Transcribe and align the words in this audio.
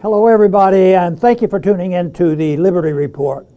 Hello, 0.00 0.28
everybody, 0.28 0.94
and 0.94 1.18
thank 1.18 1.42
you 1.42 1.48
for 1.48 1.58
tuning 1.58 1.90
in 1.90 2.12
to 2.12 2.36
the 2.36 2.56
Liberty 2.56 2.92
Report. 2.92 3.48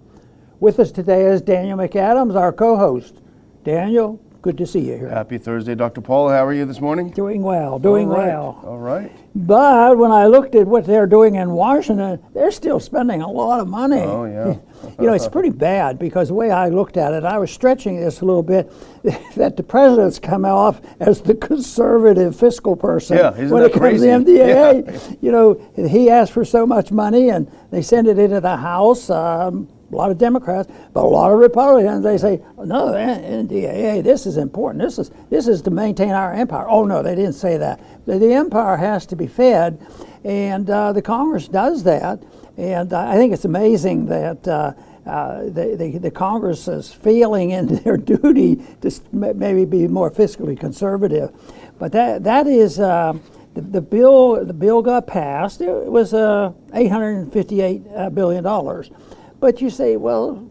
With 0.60 0.80
us 0.80 0.92
today 0.92 1.26
is 1.26 1.40
Daniel 1.40 1.78
McAdams, 1.78 2.36
our 2.36 2.52
co 2.52 2.78
host. 2.78 3.22
Daniel, 3.64 4.20
good 4.42 4.58
to 4.58 4.66
see 4.66 4.80
you 4.80 4.98
here. 4.98 5.10
Happy 5.10 5.38
Thursday, 5.38 5.76
Dr. 5.76 6.02
Paul. 6.02 6.30
How 6.30 6.46
are 6.46 6.54
you 6.54 6.66
this 6.66 6.82
morning? 6.82 7.12
Doing 7.12 7.44
well, 7.44 7.78
doing 7.78 8.10
All 8.10 8.18
right. 8.18 8.28
well. 8.28 8.62
All 8.66 8.80
right. 8.80 9.12
But 9.36 9.98
when 9.98 10.12
I 10.12 10.26
looked 10.26 10.56
at 10.56 10.66
what 10.68 10.86
they're 10.86 11.06
doing 11.08 11.36
in 11.36 11.52
Washington, 11.52 12.20
they're 12.34 12.52
still 12.52 12.80
spending 12.80 13.22
a 13.22 13.30
lot 13.30 13.60
of 13.60 13.68
money. 13.68 14.00
Oh, 14.02 14.26
yeah. 14.26 14.56
you 15.00 15.06
know, 15.08 15.14
it's 15.14 15.28
pretty 15.28 15.52
bad 15.52 16.00
because 16.00 16.30
the 16.30 16.34
way 16.34 16.50
I 16.52 16.70
looked 16.70 16.98
at 16.98 17.14
it, 17.14 17.24
I 17.24 17.38
was 17.38 17.52
stretching 17.52 18.00
this 18.00 18.22
a 18.22 18.26
little 18.26 18.44
bit, 18.44 18.72
that 19.36 19.58
the 19.58 19.64
president's 19.64 20.18
come 20.20 20.44
off 20.44 20.82
as 21.00 21.22
the 21.22 21.36
conservative 21.36 22.36
fiscal 22.36 22.76
person 22.76 23.18
Yeah, 23.18 23.30
when 23.48 23.64
it 23.64 23.70
comes 23.74 23.80
crazy? 23.80 24.08
to 24.08 24.20
the 24.24 24.32
NDAA. 24.32 25.18
You 25.22 25.32
know, 25.32 25.72
he 25.76 26.10
asked 26.10 26.32
for 26.32 26.44
so 26.44 26.66
much 26.66 26.92
money 26.92 27.30
and 27.30 27.50
they 27.70 27.82
send 27.84 28.08
it 28.08 28.18
into 28.18 28.42
the 28.42 28.58
House. 28.58 29.10
Um, 29.10 29.70
a 29.92 29.96
lot 29.96 30.12
of 30.12 30.18
Democrats, 30.18 30.72
but 30.94 31.04
a 31.04 31.08
lot 31.08 31.32
of 31.32 31.40
Republicans, 31.40 32.04
they 32.04 32.18
say, 32.18 32.42
no, 32.58 32.88
NDAA, 32.88 34.04
this 34.04 34.26
is 34.26 34.38
important. 34.38 34.84
This 34.84 34.98
is 35.00 35.12
this 35.30 35.48
is 35.48 35.62
to 35.64 35.72
maintain 35.72 36.12
our 36.12 36.34
empire. 36.34 36.68
Oh 36.68 36.86
no, 36.86 37.04
they 37.04 37.16
didn't 37.16 37.34
say 37.34 37.58
that. 37.58 37.82
The, 38.06 38.18
the 38.18 38.34
empire 38.34 38.78
has 38.78 39.06
to 39.08 39.16
be 39.16 39.28
fed, 39.28 39.86
and 40.24 40.70
uh, 40.70 40.94
the 40.94 41.02
Congress 41.02 41.48
does 41.48 41.84
that. 41.84 42.24
And 42.58 42.94
uh, 42.94 43.08
I 43.08 43.16
think 43.16 43.34
it's 43.34 43.46
amazing 43.46 44.08
that. 44.08 44.48
Uh, 44.48 44.74
uh, 45.04 45.46
the, 45.46 45.76
the, 45.80 45.98
the 45.98 46.12
Congress 46.12 46.68
is 46.68 46.94
failing 46.94 47.50
in 47.50 47.66
their 47.84 47.98
duty 47.98 48.64
to 48.82 48.92
maybe 49.12 49.66
be 49.66 49.88
more 49.88 50.12
fiscally 50.12 50.58
conservative, 50.58 51.32
but 51.80 51.92
that 51.92 52.24
that 52.24 52.46
is 52.46 52.80
uh, 52.80 53.12
the, 53.56 53.62
the 53.62 53.82
bill. 53.82 54.46
The 54.46 54.54
bill 54.54 54.84
got 54.84 55.08
passed. 55.08 55.60
It 55.60 55.88
was 55.88 56.14
uh, 56.14 56.54
858 56.72 57.82
uh, 57.96 58.10
billion 58.12 58.44
dollars. 58.44 58.92
But 59.42 59.60
you 59.60 59.72
say, 59.72 59.98
well, 59.98 60.48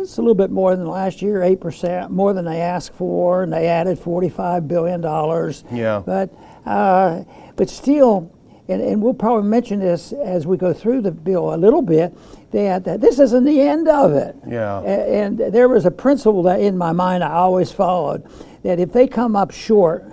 it's 0.00 0.16
a 0.16 0.22
little 0.22 0.34
bit 0.34 0.50
more 0.50 0.74
than 0.74 0.86
last 0.86 1.20
year, 1.20 1.40
8% 1.40 2.08
more 2.08 2.32
than 2.32 2.46
they 2.46 2.62
asked 2.62 2.94
for, 2.94 3.42
and 3.42 3.52
they 3.52 3.68
added 3.68 4.00
$45 4.00 4.66
billion. 4.66 5.02
Yeah. 5.70 6.02
But, 6.04 6.34
uh, 6.64 7.24
but 7.54 7.68
still, 7.68 8.34
and, 8.66 8.80
and 8.80 9.02
we'll 9.02 9.12
probably 9.12 9.46
mention 9.46 9.78
this 9.78 10.12
as 10.12 10.46
we 10.46 10.56
go 10.56 10.72
through 10.72 11.02
the 11.02 11.10
bill 11.10 11.54
a 11.54 11.56
little 11.56 11.82
bit, 11.82 12.16
that, 12.52 12.84
that 12.84 13.02
this 13.02 13.18
isn't 13.18 13.44
the 13.44 13.60
end 13.60 13.88
of 13.88 14.14
it. 14.14 14.34
Yeah. 14.48 14.80
And 14.80 15.38
there 15.38 15.68
was 15.68 15.84
a 15.84 15.90
principle 15.90 16.42
that 16.44 16.60
in 16.60 16.78
my 16.78 16.92
mind 16.92 17.22
I 17.22 17.32
always 17.32 17.70
followed 17.70 18.26
that 18.62 18.80
if 18.80 18.90
they 18.90 19.06
come 19.06 19.36
up 19.36 19.50
short, 19.50 20.10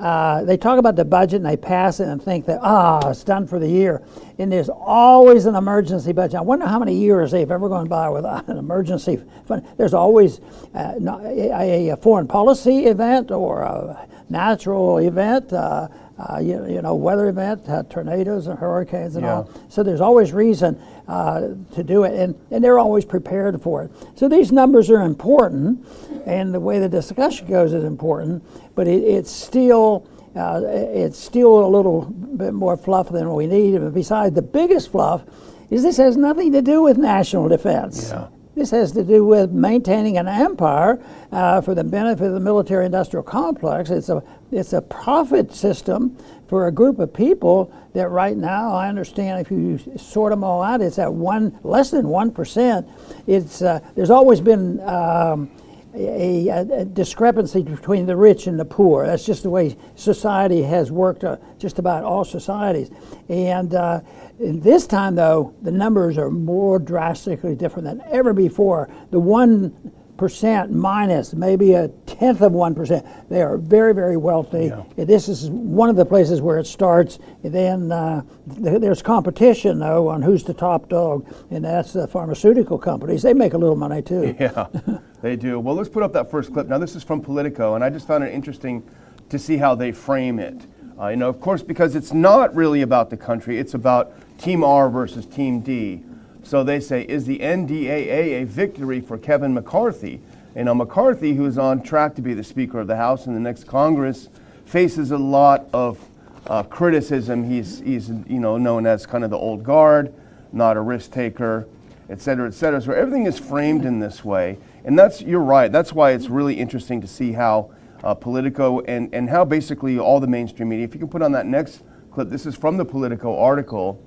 uh, 0.00 0.44
they 0.44 0.56
talk 0.56 0.78
about 0.78 0.96
the 0.96 1.04
budget 1.04 1.36
and 1.36 1.46
they 1.46 1.56
pass 1.56 2.00
it 2.00 2.08
and 2.08 2.22
think 2.22 2.46
that, 2.46 2.58
ah, 2.62 3.10
it's 3.10 3.22
done 3.22 3.46
for 3.46 3.58
the 3.58 3.68
year. 3.68 4.02
And 4.38 4.50
there's 4.50 4.70
always 4.70 5.44
an 5.46 5.54
emergency 5.54 6.12
budget. 6.12 6.36
I 6.36 6.40
wonder 6.40 6.66
how 6.66 6.78
many 6.78 6.94
years 6.94 7.30
they've 7.30 7.50
ever 7.50 7.68
gone 7.68 7.88
by 7.88 8.08
without 8.08 8.48
an 8.48 8.56
emergency 8.56 9.20
fund. 9.44 9.66
There's 9.76 9.94
always 9.94 10.40
uh, 10.74 10.94
a, 10.98 11.90
a 11.90 11.96
foreign 11.96 12.26
policy 12.26 12.86
event 12.86 13.30
or 13.30 13.62
a 13.62 14.08
natural 14.30 14.98
event. 14.98 15.52
Uh, 15.52 15.88
uh, 16.28 16.38
you, 16.38 16.66
you 16.68 16.82
know, 16.82 16.94
weather 16.94 17.28
event, 17.28 17.68
uh, 17.68 17.82
tornadoes 17.84 18.46
and 18.46 18.58
hurricanes 18.58 19.16
and 19.16 19.24
Yeah. 19.24 19.36
all. 19.36 19.50
So 19.68 19.82
there's 19.82 20.00
always 20.00 20.32
reason 20.32 20.78
uh, 21.08 21.48
to 21.74 21.82
do 21.82 22.04
it, 22.04 22.12
and, 22.18 22.34
and 22.50 22.62
they're 22.62 22.78
always 22.78 23.04
prepared 23.04 23.60
for 23.62 23.84
it. 23.84 23.90
So 24.14 24.28
these 24.28 24.52
numbers 24.52 24.90
are 24.90 25.00
important, 25.02 25.86
and 26.26 26.52
the 26.52 26.60
way 26.60 26.78
the 26.78 26.88
discussion 26.88 27.46
goes 27.48 27.72
is 27.72 27.84
important, 27.84 28.44
but 28.74 28.86
it, 28.86 29.02
it's 29.02 29.30
still 29.30 30.06
uh, 30.36 30.60
it's 30.64 31.18
still 31.18 31.64
a 31.64 31.66
little 31.66 32.02
bit 32.02 32.54
more 32.54 32.76
fluff 32.76 33.08
than 33.08 33.32
we 33.34 33.46
need. 33.48 33.80
But 33.80 33.92
besides, 33.94 34.34
the 34.34 34.42
biggest 34.42 34.92
fluff 34.92 35.24
is 35.70 35.82
this 35.82 35.96
has 35.96 36.16
nothing 36.16 36.52
to 36.52 36.62
do 36.62 36.82
with 36.82 36.98
national 36.98 37.48
defense. 37.48 38.10
Yeah. 38.10 38.28
This 38.60 38.72
has 38.72 38.92
to 38.92 39.02
do 39.02 39.24
with 39.24 39.52
maintaining 39.52 40.18
an 40.18 40.28
empire 40.28 41.02
uh, 41.32 41.62
for 41.62 41.74
the 41.74 41.82
benefit 41.82 42.26
of 42.26 42.34
the 42.34 42.40
military-industrial 42.40 43.22
complex. 43.22 43.88
It's 43.88 44.10
a 44.10 44.22
it's 44.52 44.74
a 44.74 44.82
profit 44.82 45.54
system 45.54 46.18
for 46.46 46.66
a 46.66 46.70
group 46.70 46.98
of 46.98 47.14
people 47.14 47.72
that 47.94 48.10
right 48.10 48.36
now 48.36 48.74
I 48.74 48.90
understand 48.90 49.40
if 49.40 49.50
you 49.50 49.80
sort 49.96 50.30
them 50.30 50.44
all 50.44 50.62
out, 50.62 50.82
it's 50.82 50.98
at 50.98 51.10
one 51.10 51.58
less 51.62 51.90
than 51.90 52.08
one 52.08 52.30
percent. 52.30 52.86
It's 53.26 53.62
uh, 53.62 53.80
there's 53.94 54.10
always 54.10 54.42
been. 54.42 54.78
Um, 54.80 55.50
a, 55.94 56.48
a, 56.48 56.84
discrepancy 56.84 57.62
between 57.62 58.06
the 58.06 58.16
rich 58.16 58.46
and 58.46 58.58
the 58.58 58.64
poor. 58.64 59.06
That's 59.06 59.24
just 59.24 59.42
the 59.42 59.50
way 59.50 59.76
society 59.94 60.62
has 60.62 60.92
worked, 60.92 61.24
uh, 61.24 61.36
just 61.58 61.78
about 61.78 62.04
all 62.04 62.24
societies. 62.24 62.90
And 63.28 63.74
uh, 63.74 64.00
this 64.38 64.86
time, 64.86 65.14
though, 65.14 65.54
the 65.62 65.72
numbers 65.72 66.16
are 66.18 66.30
more 66.30 66.78
drastically 66.78 67.54
different 67.54 67.84
than 67.84 68.02
ever 68.10 68.32
before. 68.32 68.90
The 69.10 69.20
one 69.20 69.92
percent 70.20 70.70
minus 70.70 71.32
maybe 71.32 71.72
a 71.72 71.88
tenth 72.04 72.42
of 72.42 72.52
one 72.52 72.74
percent. 72.74 73.06
They 73.30 73.40
are 73.40 73.56
very, 73.56 73.94
very 73.94 74.18
wealthy. 74.18 74.66
Yeah. 74.66 75.04
This 75.04 75.28
is 75.28 75.48
one 75.48 75.88
of 75.88 75.96
the 75.96 76.04
places 76.04 76.42
where 76.42 76.58
it 76.58 76.66
starts. 76.66 77.18
And 77.42 77.54
then 77.54 77.90
uh, 77.90 78.22
th- 78.62 78.82
there's 78.82 79.00
competition, 79.00 79.78
though, 79.78 80.08
on 80.08 80.20
who's 80.20 80.44
the 80.44 80.52
top 80.52 80.90
dog, 80.90 81.26
and 81.50 81.64
that's 81.64 81.94
the 81.94 82.06
pharmaceutical 82.06 82.76
companies. 82.78 83.22
They 83.22 83.32
make 83.32 83.54
a 83.54 83.58
little 83.58 83.76
money 83.76 84.02
too. 84.02 84.36
Yeah, 84.38 84.66
they 85.22 85.36
do. 85.36 85.60
Well, 85.60 85.74
let's 85.74 85.88
put 85.88 86.02
up 86.02 86.12
that 86.14 86.30
first 86.30 86.52
clip. 86.52 86.66
Now, 86.66 86.78
this 86.78 86.96
is 86.96 87.02
from 87.02 87.20
Politico, 87.20 87.74
and 87.74 87.84
I 87.84 87.90
just 87.90 88.06
found 88.06 88.24
it 88.24 88.32
interesting 88.32 88.82
to 89.28 89.38
see 89.38 89.56
how 89.56 89.74
they 89.74 89.92
frame 89.92 90.38
it. 90.38 90.66
Uh, 90.98 91.08
you 91.08 91.16
know, 91.16 91.28
of 91.28 91.40
course, 91.40 91.62
because 91.62 91.94
it's 91.94 92.12
not 92.12 92.54
really 92.54 92.82
about 92.82 93.10
the 93.10 93.16
country, 93.16 93.58
it's 93.58 93.74
about 93.74 94.12
Team 94.38 94.64
R 94.64 94.90
versus 94.90 95.26
Team 95.26 95.60
D. 95.60 96.02
So 96.42 96.64
they 96.64 96.80
say, 96.80 97.02
is 97.02 97.26
the 97.26 97.38
NDAA 97.38 98.42
a 98.42 98.44
victory 98.44 99.00
for 99.00 99.18
Kevin 99.18 99.54
McCarthy? 99.54 100.20
You 100.56 100.64
know, 100.64 100.74
McCarthy, 100.74 101.34
who 101.34 101.46
is 101.46 101.58
on 101.58 101.82
track 101.82 102.14
to 102.16 102.22
be 102.22 102.34
the 102.34 102.44
Speaker 102.44 102.80
of 102.80 102.86
the 102.86 102.96
House 102.96 103.26
in 103.26 103.34
the 103.34 103.40
next 103.40 103.64
Congress, 103.64 104.28
faces 104.64 105.10
a 105.10 105.18
lot 105.18 105.66
of 105.72 105.98
uh, 106.46 106.62
criticism. 106.64 107.48
He's, 107.48 107.80
he's, 107.80 108.08
you 108.08 108.40
know, 108.40 108.56
known 108.56 108.86
as 108.86 109.06
kind 109.06 109.22
of 109.22 109.30
the 109.30 109.36
old 109.36 109.62
guard, 109.62 110.12
not 110.52 110.76
a 110.76 110.80
risk 110.80 111.12
taker 111.12 111.66
et 112.10 112.20
cetera, 112.20 112.48
et 112.48 112.54
cetera. 112.54 112.82
So 112.82 112.92
everything 112.92 113.26
is 113.26 113.38
framed 113.38 113.84
in 113.84 114.00
this 114.00 114.24
way. 114.24 114.58
And 114.84 114.98
that's, 114.98 115.20
you're 115.20 115.40
right, 115.40 115.70
that's 115.70 115.92
why 115.92 116.12
it's 116.12 116.28
really 116.28 116.54
interesting 116.54 117.00
to 117.00 117.06
see 117.06 117.32
how 117.32 117.72
uh, 118.02 118.14
Politico 118.14 118.80
and, 118.80 119.12
and 119.14 119.28
how 119.28 119.44
basically 119.44 119.98
all 119.98 120.20
the 120.20 120.26
mainstream 120.26 120.70
media, 120.70 120.84
if 120.84 120.94
you 120.94 121.00
can 121.00 121.08
put 121.08 121.22
on 121.22 121.32
that 121.32 121.46
next 121.46 121.82
clip, 122.10 122.30
this 122.30 122.46
is 122.46 122.56
from 122.56 122.76
the 122.76 122.84
Politico 122.84 123.38
article, 123.38 124.02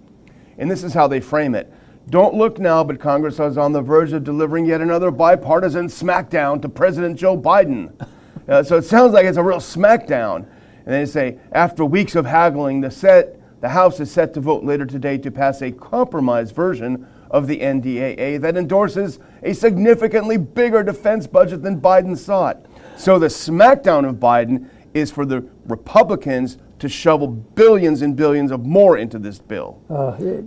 and 0.58 0.70
this 0.70 0.84
is 0.84 0.94
how 0.94 1.08
they 1.08 1.20
frame 1.20 1.56
it. 1.56 1.72
Don't 2.10 2.34
look 2.34 2.60
now, 2.60 2.84
but 2.84 3.00
Congress 3.00 3.40
is 3.40 3.58
on 3.58 3.72
the 3.72 3.82
verge 3.82 4.12
of 4.12 4.24
delivering 4.24 4.66
yet 4.66 4.82
another 4.82 5.10
bipartisan 5.10 5.88
smackdown 5.88 6.62
to 6.62 6.70
President 6.70 7.18
Joe 7.18 7.38
Biden. 7.38 7.94
Uh, 8.46 8.62
so 8.62 8.76
it 8.76 8.84
sounds 8.84 9.14
like 9.14 9.26
it's 9.26 9.38
a 9.38 9.42
real 9.42 9.60
smackdown. 9.60 10.46
And 10.86 10.94
they 10.94 11.06
say, 11.06 11.40
after 11.54 11.86
weeks 11.86 12.14
of 12.16 12.26
haggling, 12.26 12.82
the, 12.82 12.92
set, 12.92 13.40
the 13.62 13.70
House 13.70 14.02
is 14.02 14.12
set 14.12 14.34
to 14.34 14.42
vote 14.42 14.66
later 14.66 14.86
today 14.86 15.18
to 15.20 15.32
pass 15.32 15.62
a 15.62 15.72
compromise 15.72 16.52
version 16.52 17.08
of 17.34 17.48
the 17.48 17.60
NDAA 17.60 18.40
that 18.40 18.56
endorses 18.56 19.20
a 19.42 19.54
significantly 19.54 20.38
bigger 20.38 20.84
defense 20.84 21.26
budget 21.28 21.64
than 21.64 21.82
Biden 21.82 22.16
sought. 22.18 22.64
So 22.96 23.18
the 23.20 23.28
smackdown 23.28 24.08
of 24.08 24.16
Biden 24.18 24.70
is 24.94 25.10
for 25.12 25.26
the 25.26 25.44
Republicans 25.66 26.60
to 26.78 26.88
shovel 26.88 27.28
billions 27.28 28.04
and 28.04 28.16
billions 28.16 28.52
of 28.52 28.66
more 28.66 28.98
into 28.98 29.18
this 29.18 29.40
bill. 29.40 29.82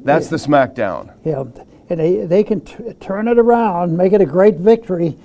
That's 0.04 0.28
the 0.28 0.36
smackdown. 0.36 1.12
Yeah, 1.24 1.44
and 1.90 2.00
they, 2.00 2.24
they 2.24 2.44
can 2.44 2.60
t- 2.60 2.92
turn 3.00 3.26
it 3.26 3.38
around, 3.38 3.96
make 3.96 4.12
it 4.12 4.20
a 4.20 4.26
great 4.26 4.54
victory. 4.56 5.16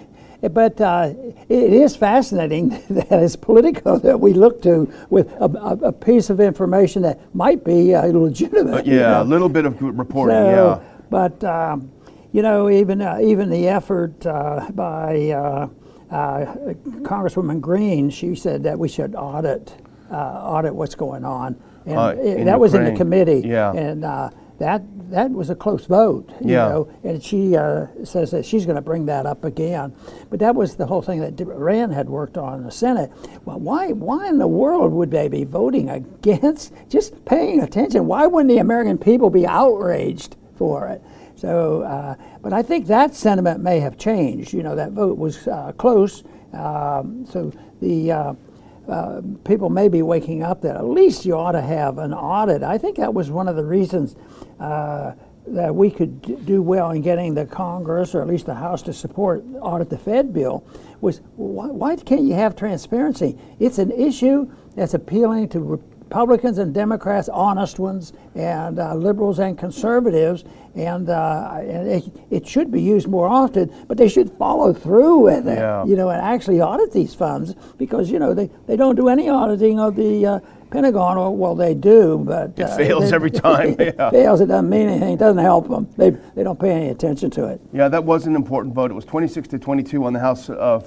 But 0.42 0.82
uh, 0.82 1.14
it 1.50 1.74
is 1.74 1.96
fascinating 1.96 2.70
that 2.90 3.12
it's 3.12 3.36
Politico 3.36 4.00
that 4.00 4.20
we 4.20 4.34
look 4.34 4.60
to 4.64 4.92
with 5.12 5.32
a, 5.34 5.44
a, 5.46 5.90
a 5.90 5.92
piece 5.92 6.32
of 6.32 6.40
information 6.40 7.04
that 7.04 7.20
might 7.36 7.64
be 7.64 7.94
uh, 7.94 8.08
legitimate. 8.08 8.88
you 8.88 8.96
Yeah, 8.96 9.02
know. 9.12 9.22
a 9.22 9.26
little 9.26 9.50
bit 9.50 9.66
of 9.66 9.78
good 9.78 9.96
reporting. 10.00 10.36
So, 10.36 10.50
yeah. 10.82 10.91
But 11.12 11.44
um, 11.44 11.92
you 12.32 12.42
know, 12.42 12.70
even 12.70 13.02
uh, 13.02 13.20
even 13.22 13.50
the 13.52 13.68
effort 13.68 14.26
uh, 14.26 14.70
by 14.74 15.30
uh, 15.30 15.68
uh, 16.10 16.56
Congresswoman 17.04 17.60
Green, 17.62 18.10
she 18.10 18.34
said 18.34 18.64
that 18.64 18.80
we 18.80 18.88
should 18.88 19.14
audit 19.16 19.76
uh, 20.10 20.16
audit 20.16 20.74
what's 20.74 20.96
going 20.96 21.24
on, 21.26 21.62
and 21.86 22.20
it- 22.20 22.46
that 22.46 22.60
was 22.60 22.74
in 22.74 22.86
the 22.86 22.94
committee. 22.94 23.44
Yeah. 23.46 23.74
And 23.74 24.04
uh, 24.06 24.30
that 24.60 24.82
that 25.10 25.30
was 25.32 25.50
a 25.50 25.56
close 25.56 25.86
vote. 25.86 26.30
You 26.40 26.52
Yeah. 26.54 26.70
know, 26.70 26.88
and 27.04 27.22
she 27.22 27.58
uh, 27.58 27.88
says 28.06 28.32
that 28.32 28.46
she's 28.46 28.66
going 28.66 28.76
to 28.78 28.82
bring 28.82 29.06
that 29.08 29.26
up 29.26 29.44
again. 29.44 29.94
But 30.30 30.40
that 30.40 30.56
was 30.56 30.76
the 30.78 30.86
whole 30.86 31.02
thing 31.02 31.20
that 31.20 31.34
Rand 31.46 31.94
had 31.94 32.08
worked 32.10 32.38
on 32.38 32.60
in 32.60 32.64
the 32.64 32.72
Senate. 32.72 33.12
Well, 33.44 33.60
why 33.60 33.92
why 33.92 34.30
in 34.30 34.38
the 34.38 34.48
world 34.48 34.94
would 34.94 35.12
they 35.12 35.28
be 35.28 35.44
voting 35.44 35.90
against 35.90 36.72
just 36.88 37.26
paying 37.26 37.60
attention? 37.60 38.06
Why 38.08 38.28
wouldn't 38.28 38.50
the 38.50 38.60
American 38.60 38.98
people 38.98 39.30
be 39.30 39.46
outraged 39.46 40.38
for 40.62 40.88
it? 40.90 41.02
So, 41.36 41.82
uh, 41.82 42.14
but 42.44 42.54
I 42.54 42.62
think 42.62 42.86
that 42.86 43.16
sentiment 43.16 43.64
may 43.64 43.80
have 43.80 43.98
changed. 43.98 44.54
You 44.54 44.62
know, 44.62 44.76
that 44.76 44.92
vote 44.92 45.18
was 45.18 45.48
uh, 45.48 45.72
close. 45.76 46.24
Um, 46.54 47.26
so 47.26 47.52
the 47.82 48.12
uh, 48.12 48.34
uh, 48.88 49.22
people 49.44 49.72
may 49.72 49.88
be 49.88 50.04
waking 50.04 50.44
up 50.44 50.62
that 50.62 50.76
at 50.76 50.86
least 50.86 51.26
you 51.26 51.34
ought 51.34 51.54
to 51.54 51.62
have 51.64 51.98
an 51.98 52.14
audit. 52.14 52.62
I 52.62 52.78
think 52.78 52.98
that 52.98 53.12
was 53.12 53.32
one 53.32 53.48
of 53.48 53.56
the 53.56 53.66
reasons 53.66 54.16
uh, 54.60 55.14
that 55.48 55.74
we 55.74 55.90
could 55.90 56.46
do 56.46 56.62
well 56.62 56.92
in 56.92 57.02
getting 57.02 57.34
the 57.34 57.48
Congress 57.48 58.14
or 58.14 58.22
at 58.22 58.28
least 58.28 58.46
the 58.46 58.54
House 58.54 58.84
to 58.84 58.94
support 58.94 59.44
audit 59.62 59.90
the 59.90 59.98
Fed 59.98 60.32
bill 60.32 60.64
was 61.02 61.22
why, 61.38 61.66
why 61.66 61.96
can't 61.96 62.22
you 62.22 62.36
have 62.36 62.56
transparency? 62.56 63.36
It's 63.60 63.80
an 63.80 63.90
issue 63.90 64.52
that's 64.76 64.94
appealing 64.94 65.50
to 65.50 65.84
Republicans 66.12 66.58
and 66.58 66.74
Democrats, 66.74 67.30
honest 67.30 67.80
ones, 67.80 68.12
and 68.36 68.80
uh, 68.80 68.94
liberals 68.96 69.40
and 69.40 69.58
conservatives, 69.58 70.44
and, 70.76 71.10
uh, 71.10 71.54
and 71.62 71.88
it, 71.88 72.04
it, 72.30 72.46
should 72.46 72.70
be 72.70 72.82
used 72.82 73.08
more 73.08 73.30
often. 73.30 73.74
But 73.88 73.98
they 73.98 74.10
should 74.10 74.30
follow 74.32 74.74
through 74.74 75.20
with 75.20 75.48
it, 75.48 75.58
yeah. 75.58 75.86
you 75.86 75.96
know, 75.96 76.10
and 76.10 76.22
actually 76.22 76.60
audit 76.60 76.92
these 76.92 77.16
funds 77.16 77.56
because 77.78 78.12
you 78.12 78.20
know 78.20 78.34
they, 78.34 78.50
they 78.68 78.76
don't 78.76 78.96
do 78.96 79.08
any 79.08 79.30
auditing 79.30 79.80
of 79.80 79.96
the 79.96 80.26
uh, 80.26 80.40
Pentagon. 80.70 81.38
Well, 81.38 81.56
they 81.56 81.74
do, 81.74 82.18
but 82.18 82.60
it 82.60 82.64
uh, 82.64 82.76
fails 82.76 83.10
they, 83.10 83.16
every 83.16 83.32
time. 83.32 83.76
It 83.80 83.96
yeah. 83.98 84.10
fails. 84.10 84.42
It 84.42 84.48
doesn't 84.48 84.70
mean 84.70 84.90
anything. 84.90 85.14
It 85.14 85.20
doesn't 85.20 85.42
help 85.42 85.70
them. 85.70 85.88
They 85.96 86.10
they 86.10 86.44
don't 86.44 86.60
pay 86.60 86.72
any 86.72 86.90
attention 86.90 87.32
to 87.32 87.48
it. 87.48 87.62
Yeah, 87.72 87.88
that 87.88 88.04
was 88.04 88.28
an 88.28 88.36
important 88.36 88.76
vote. 88.76 88.92
It 88.92 88.96
was 88.96 89.06
26 89.06 89.48
to 89.48 89.60
22 89.60 90.04
on 90.04 90.12
the 90.12 90.20
House 90.20 90.50
uh, 90.50 90.82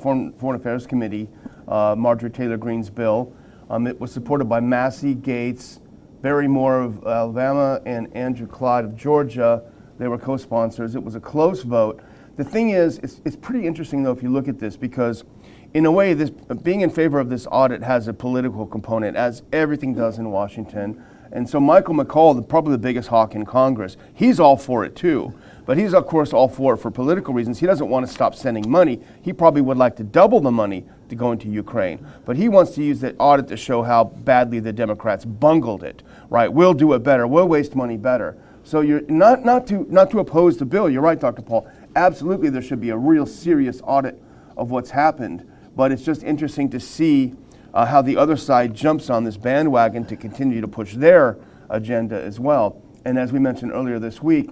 Foreign, 0.00 0.32
Foreign 0.32 0.58
Affairs 0.58 0.86
Committee, 0.86 1.28
uh, 1.68 1.94
Marjorie 1.98 2.30
Taylor 2.30 2.56
Greene's 2.56 2.88
bill. 2.88 3.34
Um, 3.72 3.86
it 3.86 3.98
was 3.98 4.12
supported 4.12 4.44
by 4.44 4.60
Massey, 4.60 5.14
Gates, 5.14 5.80
Barry 6.20 6.46
Moore 6.46 6.82
of 6.82 7.06
Alabama, 7.06 7.80
and 7.86 8.14
Andrew 8.14 8.46
Clyde 8.46 8.84
of 8.84 8.94
Georgia. 8.94 9.62
They 9.98 10.08
were 10.08 10.18
co 10.18 10.36
sponsors. 10.36 10.94
It 10.94 11.02
was 11.02 11.14
a 11.14 11.20
close 11.20 11.62
vote. 11.62 12.02
The 12.36 12.44
thing 12.44 12.70
is, 12.70 12.98
it's, 12.98 13.22
it's 13.24 13.34
pretty 13.34 13.66
interesting, 13.66 14.02
though, 14.02 14.12
if 14.12 14.22
you 14.22 14.28
look 14.28 14.46
at 14.46 14.58
this, 14.58 14.76
because 14.76 15.24
in 15.72 15.86
a 15.86 15.90
way, 15.90 16.12
this, 16.12 16.28
being 16.62 16.82
in 16.82 16.90
favor 16.90 17.18
of 17.18 17.30
this 17.30 17.46
audit 17.50 17.82
has 17.82 18.08
a 18.08 18.12
political 18.12 18.66
component, 18.66 19.16
as 19.16 19.42
everything 19.54 19.94
does 19.94 20.18
in 20.18 20.30
Washington. 20.30 21.02
And 21.32 21.48
so 21.48 21.58
Michael 21.58 21.94
McCaul, 21.94 22.36
the, 22.36 22.42
probably 22.42 22.72
the 22.72 22.78
biggest 22.78 23.08
hawk 23.08 23.34
in 23.34 23.46
Congress, 23.46 23.96
he's 24.12 24.38
all 24.38 24.58
for 24.58 24.84
it 24.84 24.94
too. 24.94 25.32
But 25.64 25.78
he's, 25.78 25.94
of 25.94 26.06
course, 26.06 26.32
all 26.32 26.48
for 26.48 26.74
it 26.74 26.78
for 26.78 26.90
political 26.90 27.32
reasons. 27.34 27.60
He 27.60 27.66
doesn't 27.66 27.88
want 27.88 28.06
to 28.06 28.12
stop 28.12 28.34
sending 28.34 28.68
money. 28.68 29.00
He 29.22 29.32
probably 29.32 29.62
would 29.62 29.76
like 29.76 29.96
to 29.96 30.02
double 30.02 30.40
the 30.40 30.50
money 30.50 30.84
to 31.08 31.14
go 31.14 31.30
into 31.30 31.48
Ukraine. 31.48 32.04
But 32.24 32.36
he 32.36 32.48
wants 32.48 32.72
to 32.72 32.82
use 32.82 33.00
that 33.00 33.14
audit 33.18 33.48
to 33.48 33.56
show 33.56 33.82
how 33.82 34.04
badly 34.04 34.58
the 34.58 34.72
Democrats 34.72 35.24
bungled 35.24 35.84
it, 35.84 36.02
right? 36.30 36.52
We'll 36.52 36.74
do 36.74 36.92
it 36.94 37.00
better. 37.00 37.26
We'll 37.26 37.48
waste 37.48 37.76
money 37.76 37.96
better. 37.96 38.36
So 38.64 38.80
you're 38.80 39.02
not, 39.02 39.44
not, 39.44 39.66
to, 39.68 39.86
not 39.88 40.10
to 40.10 40.18
oppose 40.20 40.56
the 40.56 40.64
bill. 40.64 40.90
You're 40.90 41.02
right, 41.02 41.18
Dr. 41.18 41.42
Paul. 41.42 41.68
Absolutely, 41.94 42.48
there 42.50 42.62
should 42.62 42.80
be 42.80 42.90
a 42.90 42.96
real 42.96 43.26
serious 43.26 43.80
audit 43.84 44.20
of 44.56 44.70
what's 44.70 44.90
happened. 44.90 45.48
But 45.76 45.92
it's 45.92 46.02
just 46.02 46.22
interesting 46.22 46.70
to 46.70 46.80
see 46.80 47.34
uh, 47.72 47.86
how 47.86 48.02
the 48.02 48.16
other 48.16 48.36
side 48.36 48.74
jumps 48.74 49.10
on 49.10 49.24
this 49.24 49.36
bandwagon 49.36 50.04
to 50.06 50.16
continue 50.16 50.60
to 50.60 50.68
push 50.68 50.94
their 50.94 51.38
agenda 51.70 52.20
as 52.20 52.38
well. 52.38 52.82
And 53.04 53.18
as 53.18 53.32
we 53.32 53.38
mentioned 53.38 53.72
earlier 53.72 53.98
this 53.98 54.22
week, 54.22 54.50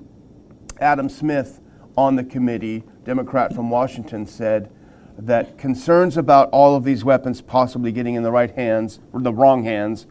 Adam 0.81 1.09
Smith 1.09 1.61
on 1.97 2.17
the 2.17 2.25
committee, 2.25 2.83
Democrat 3.05 3.55
from 3.55 3.71
Washington, 3.71 4.27
said 4.27 4.71
that 5.19 5.59
concerns 5.59 6.17
about 6.17 6.49
all 6.51 6.75
of 6.75 6.85
these 6.85 7.05
weapons 7.05 7.41
possibly 7.41 7.93
getting 7.93 8.15
in 8.15 8.23
the 8.23 8.31
right 8.31 8.51
hands 8.53 9.01
or 9.13 9.21
the 9.21 9.33
wrong 9.33 9.63
hands 9.65 10.07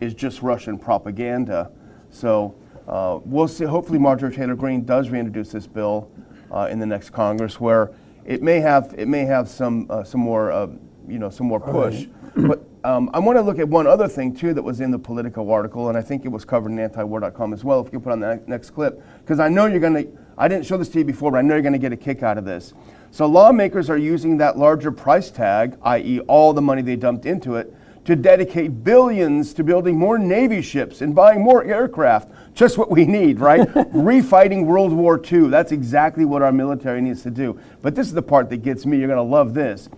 is 0.00 0.14
just 0.14 0.42
Russian 0.42 0.78
propaganda. 0.78 1.70
So 2.10 2.54
uh, 2.88 3.20
we'll 3.24 3.48
see. 3.48 3.64
Hopefully, 3.64 3.98
Marjorie 3.98 4.34
Taylor 4.34 4.54
Greene 4.54 4.84
does 4.84 5.10
reintroduce 5.10 5.52
this 5.52 5.66
bill 5.66 6.10
uh, 6.50 6.68
in 6.70 6.78
the 6.78 6.86
next 6.86 7.10
Congress, 7.10 7.60
where 7.60 7.92
it 8.24 8.42
may 8.42 8.60
have 8.60 8.94
it 8.96 9.08
may 9.08 9.24
have 9.24 9.48
some 9.48 9.86
uh, 9.90 10.04
some 10.04 10.20
more 10.20 10.50
uh, 10.50 10.68
you 11.08 11.18
know 11.18 11.30
some 11.30 11.46
more 11.46 11.60
push. 11.60 12.06
Right. 12.34 12.48
but 12.48 12.64
um, 12.84 13.08
I 13.14 13.18
want 13.18 13.38
to 13.38 13.42
look 13.42 13.58
at 13.58 13.66
one 13.66 13.86
other 13.86 14.06
thing 14.06 14.36
too 14.36 14.52
that 14.52 14.62
was 14.62 14.80
in 14.80 14.90
the 14.90 14.98
Politico 14.98 15.50
article, 15.50 15.88
and 15.88 15.96
I 15.96 16.02
think 16.02 16.26
it 16.26 16.28
was 16.28 16.44
covered 16.44 16.70
in 16.70 16.76
antiwar.com 16.76 17.54
as 17.54 17.64
well. 17.64 17.84
If 17.84 17.90
you 17.94 17.98
put 17.98 18.12
on 18.12 18.20
the 18.20 18.42
next 18.46 18.70
clip, 18.70 19.02
because 19.20 19.40
I 19.40 19.48
know 19.48 19.66
you're 19.66 19.80
going 19.80 19.94
to. 19.94 20.06
I 20.36 20.48
didn't 20.48 20.66
show 20.66 20.76
this 20.76 20.90
to 20.90 20.98
you 20.98 21.04
before, 21.04 21.30
but 21.30 21.38
I 21.38 21.42
know 21.42 21.54
you're 21.54 21.62
going 21.62 21.72
to 21.72 21.78
get 21.78 21.92
a 21.92 21.96
kick 21.96 22.22
out 22.22 22.36
of 22.36 22.44
this. 22.44 22.74
So 23.10 23.24
lawmakers 23.24 23.88
are 23.88 23.96
using 23.96 24.36
that 24.38 24.58
larger 24.58 24.92
price 24.92 25.30
tag, 25.30 25.78
i.e., 25.82 26.20
all 26.20 26.52
the 26.52 26.60
money 26.60 26.82
they 26.82 26.96
dumped 26.96 27.24
into 27.24 27.54
it, 27.54 27.72
to 28.04 28.16
dedicate 28.16 28.84
billions 28.84 29.54
to 29.54 29.64
building 29.64 29.96
more 29.96 30.18
Navy 30.18 30.60
ships 30.60 31.00
and 31.00 31.14
buying 31.14 31.40
more 31.40 31.64
aircraft. 31.64 32.28
Just 32.54 32.76
what 32.76 32.90
we 32.90 33.06
need, 33.06 33.40
right? 33.40 33.60
Refighting 33.94 34.66
World 34.66 34.92
War 34.92 35.22
II. 35.24 35.48
That's 35.48 35.72
exactly 35.72 36.24
what 36.24 36.42
our 36.42 36.52
military 36.52 37.00
needs 37.00 37.22
to 37.22 37.30
do. 37.30 37.58
But 37.80 37.94
this 37.94 38.08
is 38.08 38.12
the 38.12 38.22
part 38.22 38.50
that 38.50 38.58
gets 38.58 38.84
me. 38.84 38.98
You're 38.98 39.08
going 39.08 39.16
to 39.16 39.22
love 39.22 39.54
this. 39.54 39.88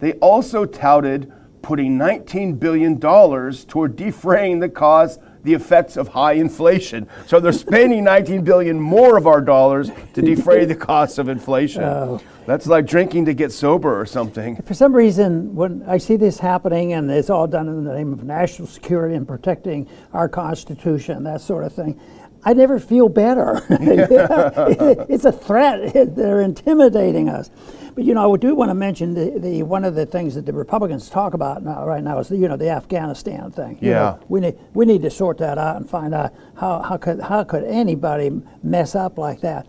They 0.00 0.14
also 0.14 0.66
touted 0.66 1.32
putting 1.64 1.98
$19 1.98 2.60
billion 2.60 3.00
toward 3.00 3.96
defraying 3.96 4.60
the 4.60 4.68
cause 4.68 5.18
the 5.44 5.52
effects 5.52 5.96
of 5.96 6.08
high 6.08 6.32
inflation. 6.32 7.06
So 7.26 7.38
they're 7.38 7.52
spending 7.52 8.04
19 8.14 8.44
billion 8.44 8.80
more 8.80 9.16
of 9.16 9.26
our 9.26 9.40
dollars 9.40 9.90
to 10.14 10.22
defray 10.22 10.64
the 10.64 10.74
costs 10.74 11.18
of 11.18 11.28
inflation. 11.28 11.82
Oh. 11.82 12.20
That's 12.46 12.66
like 12.66 12.86
drinking 12.86 13.26
to 13.26 13.34
get 13.34 13.52
sober 13.52 13.98
or 13.98 14.04
something. 14.04 14.56
For 14.62 14.74
some 14.74 14.94
reason, 14.94 15.54
when 15.54 15.82
I 15.86 15.98
see 15.98 16.16
this 16.16 16.38
happening, 16.38 16.92
and 16.92 17.10
it's 17.10 17.30
all 17.30 17.46
done 17.46 17.68
in 17.68 17.84
the 17.84 17.94
name 17.94 18.12
of 18.12 18.24
national 18.24 18.68
security 18.68 19.14
and 19.14 19.26
protecting 19.26 19.88
our 20.12 20.28
Constitution, 20.28 21.24
that 21.24 21.40
sort 21.40 21.64
of 21.64 21.72
thing, 21.72 21.98
I 22.44 22.52
never 22.52 22.78
feel 22.78 23.08
better. 23.08 23.64
it's 23.70 25.24
a 25.24 25.32
threat. 25.32 26.14
They're 26.14 26.42
intimidating 26.42 27.30
us. 27.30 27.50
But 27.94 28.04
you 28.04 28.14
know, 28.14 28.34
I 28.34 28.36
do 28.36 28.54
want 28.54 28.70
to 28.70 28.74
mention 28.74 29.14
the, 29.14 29.38
the 29.38 29.62
one 29.62 29.84
of 29.84 29.94
the 29.94 30.04
things 30.04 30.34
that 30.34 30.46
the 30.46 30.52
Republicans 30.52 31.08
talk 31.08 31.34
about 31.34 31.62
now, 31.62 31.84
right 31.84 32.02
now, 32.02 32.18
is 32.18 32.28
the, 32.28 32.36
you 32.36 32.48
know 32.48 32.56
the 32.56 32.70
Afghanistan 32.70 33.50
thing. 33.52 33.78
You 33.80 33.90
yeah, 33.90 33.98
know, 33.98 34.20
we 34.28 34.40
need 34.40 34.58
we 34.74 34.84
need 34.84 35.02
to 35.02 35.10
sort 35.10 35.38
that 35.38 35.58
out 35.58 35.76
and 35.76 35.88
find 35.88 36.12
out 36.14 36.34
how, 36.56 36.82
how 36.82 36.96
could 36.96 37.20
how 37.20 37.44
could 37.44 37.64
anybody 37.64 38.32
mess 38.62 38.94
up 38.94 39.16
like 39.16 39.40
that. 39.42 39.66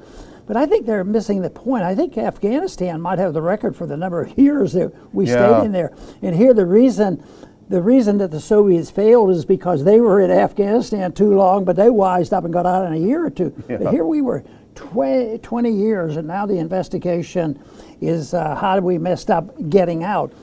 But 0.47 0.57
I 0.57 0.65
think 0.65 0.85
they're 0.85 1.03
missing 1.03 1.41
the 1.41 1.49
point. 1.49 1.83
I 1.83 1.95
think 1.95 2.17
Afghanistan 2.17 3.01
might 3.01 3.19
have 3.19 3.33
the 3.33 3.41
record 3.41 3.75
for 3.75 3.87
the 3.87 3.97
number 3.97 4.21
of 4.21 4.37
years 4.37 4.73
that 4.73 4.93
we 5.13 5.27
yeah. 5.27 5.33
stayed 5.33 5.65
in 5.65 5.71
there. 5.71 5.91
And 6.21 6.35
here, 6.35 6.53
the 6.53 6.65
reason 6.65 7.23
the 7.69 7.81
reason 7.81 8.19
that 8.19 8.31
the 8.31 8.39
Soviets 8.39 8.91
failed 8.91 9.31
is 9.31 9.45
because 9.45 9.83
they 9.83 9.99
were 9.99 10.21
in 10.21 10.31
Afghanistan 10.31 11.11
too 11.11 11.35
long, 11.35 11.65
but 11.65 11.75
they 11.75 11.89
wised 11.89 12.33
up 12.33 12.43
and 12.43 12.53
got 12.53 12.65
out 12.65 12.85
in 12.85 12.93
a 12.93 13.07
year 13.07 13.25
or 13.25 13.29
two. 13.29 13.53
Yeah. 13.67 13.77
But 13.77 13.93
here 13.93 14.05
we 14.05 14.21
were 14.21 14.43
20, 14.75 15.39
20, 15.39 15.71
years, 15.71 16.17
and 16.17 16.27
now 16.27 16.45
the 16.45 16.57
investigation 16.57 17.61
is 18.01 18.33
uh, 18.33 18.55
how 18.55 18.75
did 18.75 18.83
we 18.83 18.97
messed 18.97 19.31
up 19.31 19.69
getting 19.69 20.03
out. 20.03 20.33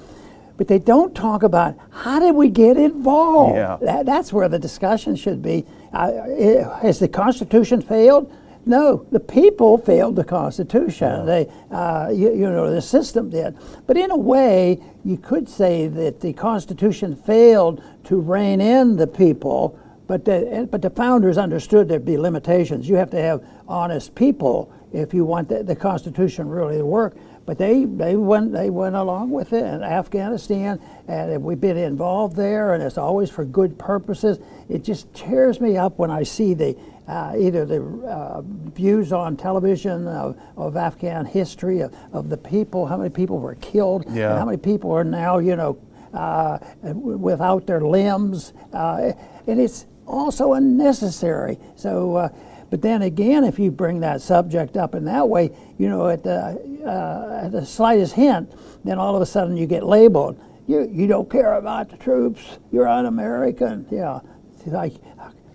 But 0.57 0.69
they 0.69 0.79
don't 0.79 1.15
talk 1.15 1.43
about 1.43 1.77
how 1.91 2.19
did 2.21 2.35
we 2.35 2.49
get 2.49 2.77
involved. 2.77 3.57
Yeah. 3.57 3.79
That, 3.81 4.07
that's 4.07 4.33
where 4.33 4.49
the 4.49 4.59
discussion 4.59 5.17
should 5.17 5.43
be. 5.43 5.67
Uh, 5.93 6.77
has 6.81 6.99
the 6.99 7.09
Constitution 7.09 7.83
failed? 7.83 8.33
No, 8.65 9.07
the 9.11 9.19
people 9.19 9.77
failed 9.77 10.15
the 10.15 10.25
Constitution. 10.25 11.11
Yeah. 11.11 11.25
They, 11.25 11.53
uh, 11.71 12.11
you, 12.11 12.33
you, 12.33 12.49
know, 12.49 12.71
the 12.73 12.83
system 12.83 13.29
did. 13.29 13.57
But 13.87 13.97
in 13.97 14.11
a 14.11 14.17
way, 14.17 14.81
you 15.05 15.17
could 15.17 15.49
say 15.49 15.89
that 15.89 16.21
the 16.21 16.33
Constitution 16.33 17.17
failed 17.17 17.83
to 18.05 18.21
rein 18.21 18.61
in 18.61 18.97
the 18.97 19.07
people, 19.07 19.79
but 20.13 20.27
the, 20.27 20.69
but 20.71 20.83
the 20.83 20.91
founders 20.91 21.39
understood 21.39 21.89
there'd 21.89 22.05
be 22.05 22.19
limitations. 22.19 22.87
You 22.87 22.97
have 22.97 23.09
to 23.13 23.23
have 23.23 23.43
honest 23.67 24.15
people 24.15 24.71
if 24.93 25.15
you 25.15 25.25
want 25.25 25.49
the, 25.49 25.63
the 25.63 25.75
Constitution 25.75 26.51
really 26.51 26.77
to 26.77 26.85
work. 26.85 27.17
But 27.47 27.57
they, 27.57 27.87
they 27.87 28.17
went 28.17 28.53
they 28.53 28.69
went 28.69 28.95
along 28.95 29.31
with 29.31 29.55
it 29.55 29.65
in 29.65 29.83
Afghanistan, 29.83 30.79
and 31.09 31.43
we've 31.43 31.63
been 31.63 31.79
involved 31.79 32.37
there, 32.37 32.75
and 32.75 32.83
it's 32.83 32.99
always 32.99 33.31
for 33.31 33.47
good 33.47 33.79
purposes. 33.79 34.39
It 34.69 34.85
just 34.85 35.13
tears 35.15 35.63
me 35.63 35.79
up 35.79 35.97
when 35.97 36.11
I 36.11 36.25
see 36.25 36.53
the 36.53 36.77
uh, 37.09 37.33
either 37.39 37.65
the 37.65 37.83
uh, 37.83 38.43
views 38.75 39.15
on 39.15 39.39
television 39.39 40.07
of, 40.09 40.39
of 40.59 40.77
Afghan 40.77 41.25
history, 41.25 41.81
of, 41.81 41.97
of, 42.13 42.29
the 42.29 42.37
people, 42.37 42.87
how 42.87 42.99
many 42.99 43.09
people 43.09 43.39
were 43.39 43.55
killed, 43.57 44.05
yeah. 44.11 44.29
and 44.29 44.39
how 44.39 44.45
many 44.45 44.59
people 44.59 44.93
are 44.93 45.05
now, 45.05 45.39
you 45.39 45.57
know, 45.57 45.79
uh, 46.13 46.59
without 46.83 47.67
their 47.67 47.81
limbs. 47.81 48.53
Uh, 48.73 49.13
and 49.47 49.59
it's 49.59 49.87
also 50.13 50.53
unnecessary. 50.53 51.59
So, 51.75 52.17
uh, 52.17 52.29
but 52.71 52.83
then 52.83 53.03
again, 53.03 53.45
if 53.45 53.59
you 53.59 53.71
bring 53.71 54.01
that 54.01 54.21
subject 54.21 54.77
up 54.77 54.95
in 54.95 55.05
that 55.07 55.29
way, 55.29 55.51
you 55.79 55.89
know, 55.89 56.09
at 56.09 56.23
the, 56.23 56.59
uh, 56.87 57.45
at 57.45 57.53
the 57.53 57.67
slightest 57.67 58.15
hint, 58.15 58.53
then 58.85 58.99
all 58.99 59.17
of 59.17 59.23
a 59.23 59.27
sudden 59.27 59.57
you 59.57 59.67
get 59.67 59.85
labeled. 59.85 60.39
You, 60.69 60.89
you 60.91 61.07
don't 61.07 61.29
care 61.29 61.55
about 61.55 61.91
the 61.91 61.97
troops. 61.97 62.59
You're 62.71 62.89
un-American. 62.89 63.87
Yeah, 63.91 64.21
like 64.67 64.95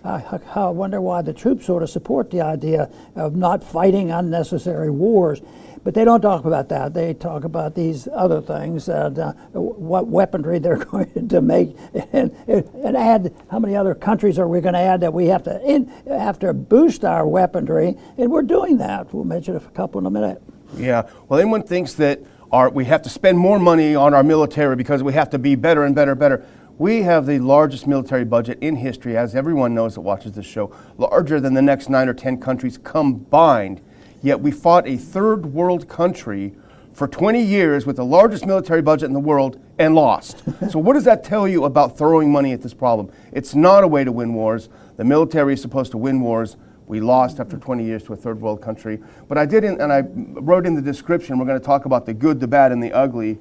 I, 0.04 0.40
I 0.54 0.68
wonder 0.68 1.00
why 1.00 1.22
the 1.22 1.32
troops 1.32 1.66
sort 1.66 1.82
of 1.82 1.90
support 1.90 2.30
the 2.30 2.40
idea 2.40 2.90
of 3.16 3.36
not 3.36 3.64
fighting 3.64 4.10
unnecessary 4.10 4.90
wars. 4.90 5.40
But 5.84 5.94
they 5.94 6.04
don't 6.04 6.20
talk 6.20 6.44
about 6.44 6.68
that. 6.70 6.92
They 6.92 7.14
talk 7.14 7.44
about 7.44 7.74
these 7.74 8.08
other 8.12 8.42
things, 8.42 8.88
and 8.88 9.18
uh, 9.18 9.32
what 9.52 10.06
weaponry 10.06 10.58
they're 10.60 10.76
going 10.76 11.28
to 11.28 11.40
make, 11.40 11.76
and, 12.12 12.34
and 12.46 12.96
add 12.96 13.34
how 13.50 13.58
many 13.58 13.76
other 13.76 13.94
countries 13.94 14.38
are 14.38 14.48
we 14.48 14.60
going 14.60 14.74
to 14.74 14.80
add 14.80 15.00
that 15.00 15.12
we 15.12 15.26
have 15.26 15.44
to 15.44 15.60
in, 15.62 15.86
have 16.06 16.38
to 16.40 16.52
boost 16.52 17.04
our 17.04 17.26
weaponry, 17.26 17.96
and 18.16 18.30
we're 18.30 18.42
doing 18.42 18.78
that. 18.78 19.12
We'll 19.14 19.24
mention 19.24 19.56
a 19.56 19.60
couple 19.60 20.00
in 20.00 20.06
a 20.06 20.10
minute. 20.10 20.42
Yeah. 20.76 21.08
Well, 21.28 21.40
anyone 21.40 21.62
thinks 21.62 21.94
that 21.94 22.20
our, 22.52 22.70
we 22.70 22.84
have 22.86 23.02
to 23.02 23.10
spend 23.10 23.38
more 23.38 23.58
money 23.58 23.94
on 23.94 24.14
our 24.14 24.22
military 24.22 24.76
because 24.76 25.02
we 25.02 25.12
have 25.12 25.30
to 25.30 25.38
be 25.38 25.54
better 25.54 25.84
and 25.84 25.94
better 25.94 26.12
and 26.12 26.20
better. 26.20 26.46
We 26.78 27.02
have 27.02 27.26
the 27.26 27.40
largest 27.40 27.88
military 27.88 28.24
budget 28.24 28.58
in 28.60 28.76
history, 28.76 29.16
as 29.16 29.34
everyone 29.34 29.74
knows 29.74 29.96
that 29.96 30.02
watches 30.02 30.32
this 30.32 30.46
show, 30.46 30.72
larger 30.96 31.40
than 31.40 31.54
the 31.54 31.62
next 31.62 31.88
nine 31.88 32.08
or 32.08 32.14
10 32.14 32.38
countries 32.38 32.78
combined. 32.78 33.80
Yet 34.22 34.40
we 34.40 34.52
fought 34.52 34.86
a 34.86 34.96
third 34.96 35.46
world 35.46 35.88
country 35.88 36.54
for 36.92 37.08
20 37.08 37.42
years 37.42 37.84
with 37.84 37.96
the 37.96 38.04
largest 38.04 38.46
military 38.46 38.80
budget 38.80 39.08
in 39.08 39.12
the 39.12 39.18
world 39.18 39.60
and 39.80 39.96
lost. 39.96 40.44
so, 40.70 40.78
what 40.78 40.92
does 40.92 41.02
that 41.02 41.24
tell 41.24 41.48
you 41.48 41.64
about 41.64 41.98
throwing 41.98 42.30
money 42.30 42.52
at 42.52 42.62
this 42.62 42.74
problem? 42.74 43.10
It's 43.32 43.56
not 43.56 43.82
a 43.82 43.88
way 43.88 44.04
to 44.04 44.12
win 44.12 44.32
wars. 44.32 44.68
The 44.98 45.04
military 45.04 45.54
is 45.54 45.60
supposed 45.60 45.90
to 45.92 45.98
win 45.98 46.20
wars. 46.20 46.56
We 46.86 47.00
lost 47.00 47.40
after 47.40 47.56
20 47.56 47.84
years 47.84 48.04
to 48.04 48.12
a 48.12 48.16
third 48.16 48.40
world 48.40 48.62
country. 48.62 49.00
But 49.26 49.36
I 49.36 49.46
did, 49.46 49.64
in, 49.64 49.80
and 49.80 49.92
I 49.92 50.02
wrote 50.40 50.64
in 50.64 50.76
the 50.76 50.82
description, 50.82 51.40
we're 51.40 51.46
going 51.46 51.58
to 51.58 51.66
talk 51.66 51.86
about 51.86 52.06
the 52.06 52.14
good, 52.14 52.38
the 52.38 52.46
bad, 52.46 52.70
and 52.70 52.80
the 52.80 52.92
ugly 52.92 53.36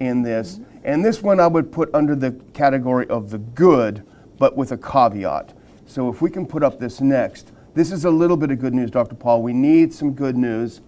in 0.00 0.22
this. 0.22 0.58
And 0.82 1.04
this 1.04 1.22
one 1.22 1.40
I 1.40 1.46
would 1.46 1.70
put 1.70 1.94
under 1.94 2.14
the 2.14 2.32
category 2.54 3.06
of 3.08 3.30
the 3.30 3.38
good, 3.38 4.04
but 4.38 4.56
with 4.56 4.72
a 4.72 4.78
caveat. 4.78 5.52
So 5.86 6.08
if 6.08 6.22
we 6.22 6.30
can 6.30 6.46
put 6.46 6.62
up 6.62 6.78
this 6.78 7.00
next, 7.00 7.52
this 7.74 7.92
is 7.92 8.04
a 8.04 8.10
little 8.10 8.36
bit 8.36 8.50
of 8.50 8.58
good 8.58 8.74
news, 8.74 8.90
Dr. 8.90 9.14
Paul. 9.14 9.42
We 9.42 9.52
need 9.52 9.92
some 9.92 10.12
good 10.12 10.36
news. 10.36 10.80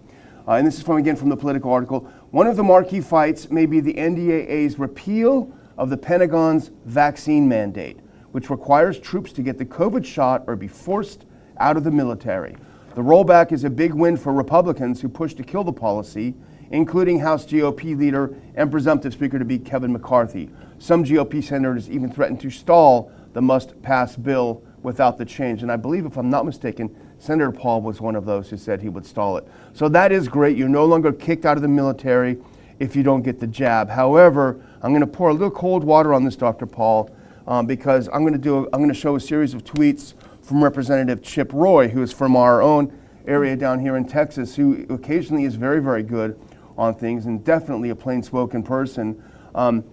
Uh, 0.47 0.53
and 0.53 0.67
this 0.67 0.77
is 0.77 0.83
from 0.83 0.97
again 0.97 1.15
from 1.15 1.29
the 1.29 1.37
Politico 1.37 1.71
article. 1.71 2.01
One 2.31 2.47
of 2.47 2.57
the 2.57 2.63
marquee 2.63 3.01
fights 3.01 3.49
may 3.49 3.65
be 3.65 3.79
the 3.79 3.93
NDAA's 3.93 4.79
repeal 4.79 5.51
of 5.77 5.89
the 5.89 5.97
Pentagon's 5.97 6.71
vaccine 6.85 7.47
mandate, 7.47 7.99
which 8.31 8.49
requires 8.49 8.99
troops 8.99 9.31
to 9.33 9.41
get 9.41 9.57
the 9.57 9.65
COVID 9.65 10.05
shot 10.05 10.43
or 10.47 10.55
be 10.55 10.67
forced 10.67 11.25
out 11.57 11.77
of 11.77 11.83
the 11.83 11.91
military. 11.91 12.55
The 12.95 13.01
rollback 13.01 13.51
is 13.51 13.63
a 13.63 13.71
big 13.71 13.91
win 13.91 14.17
for 14.17 14.31
Republicans 14.31 15.01
who 15.01 15.09
pushed 15.09 15.37
to 15.37 15.43
kill 15.43 15.63
the 15.63 15.73
policy, 15.73 16.35
including 16.69 17.19
House 17.19 17.43
GOP 17.43 17.97
leader 17.97 18.35
and 18.53 18.69
presumptive 18.69 19.13
Speaker 19.13 19.39
to 19.39 19.45
be 19.45 19.57
Kevin 19.57 19.91
McCarthy. 19.91 20.51
Some 20.77 21.03
GOP 21.03 21.43
senators 21.43 21.89
even 21.89 22.11
threatened 22.11 22.39
to 22.41 22.51
stall 22.51 23.11
the 23.33 23.41
must 23.41 23.81
pass 23.81 24.15
bill 24.15 24.61
without 24.83 25.17
the 25.17 25.25
change. 25.25 25.63
And 25.63 25.71
I 25.71 25.75
believe, 25.75 26.05
if 26.05 26.17
I'm 26.17 26.29
not 26.29 26.45
mistaken, 26.45 26.95
Senator 27.17 27.51
Paul 27.51 27.81
was 27.81 27.99
one 27.99 28.15
of 28.15 28.25
those 28.25 28.51
who 28.51 28.57
said 28.57 28.79
he 28.79 28.89
would 28.89 29.07
stall 29.07 29.37
it. 29.37 29.47
So 29.73 29.89
that 29.89 30.11
is 30.11 30.27
great. 30.27 30.55
You're 30.55 30.69
no 30.69 30.85
longer 30.85 31.11
kicked 31.11 31.45
out 31.45 31.57
of 31.57 31.63
the 31.63 31.69
military 31.69 32.37
if 32.77 32.95
you 32.95 33.01
don't 33.01 33.23
get 33.23 33.39
the 33.39 33.47
jab. 33.47 33.89
However, 33.89 34.63
I'm 34.83 34.91
going 34.91 35.01
to 35.01 35.07
pour 35.07 35.29
a 35.29 35.33
little 35.33 35.49
cold 35.49 35.83
water 35.83 36.13
on 36.13 36.23
this, 36.23 36.35
Dr. 36.35 36.67
Paul, 36.67 37.09
um, 37.47 37.65
because 37.65 38.07
I'm 38.13 38.21
going 38.21 38.33
to 38.33 38.39
do. 38.39 38.57
A, 38.57 38.63
I'm 38.65 38.79
going 38.79 38.89
to 38.89 38.93
show 38.93 39.15
a 39.15 39.19
series 39.19 39.55
of 39.55 39.63
tweets 39.63 40.13
from 40.43 40.63
Representative 40.63 41.23
Chip 41.23 41.51
Roy, 41.53 41.87
who 41.87 42.01
is 42.03 42.11
from 42.11 42.35
our 42.35 42.61
own 42.61 42.95
area 43.25 43.55
down 43.55 43.79
here 43.79 43.95
in 43.95 44.05
Texas, 44.05 44.55
who 44.55 44.85
occasionally 44.89 45.45
is 45.45 45.55
very, 45.55 45.81
very 45.81 46.03
good 46.03 46.39
on 46.77 46.93
things 46.93 47.25
and 47.25 47.43
definitely 47.43 47.89
a 47.89 47.95
plain-spoken 47.95 48.63
person. 48.63 49.23
Um, 49.55 49.83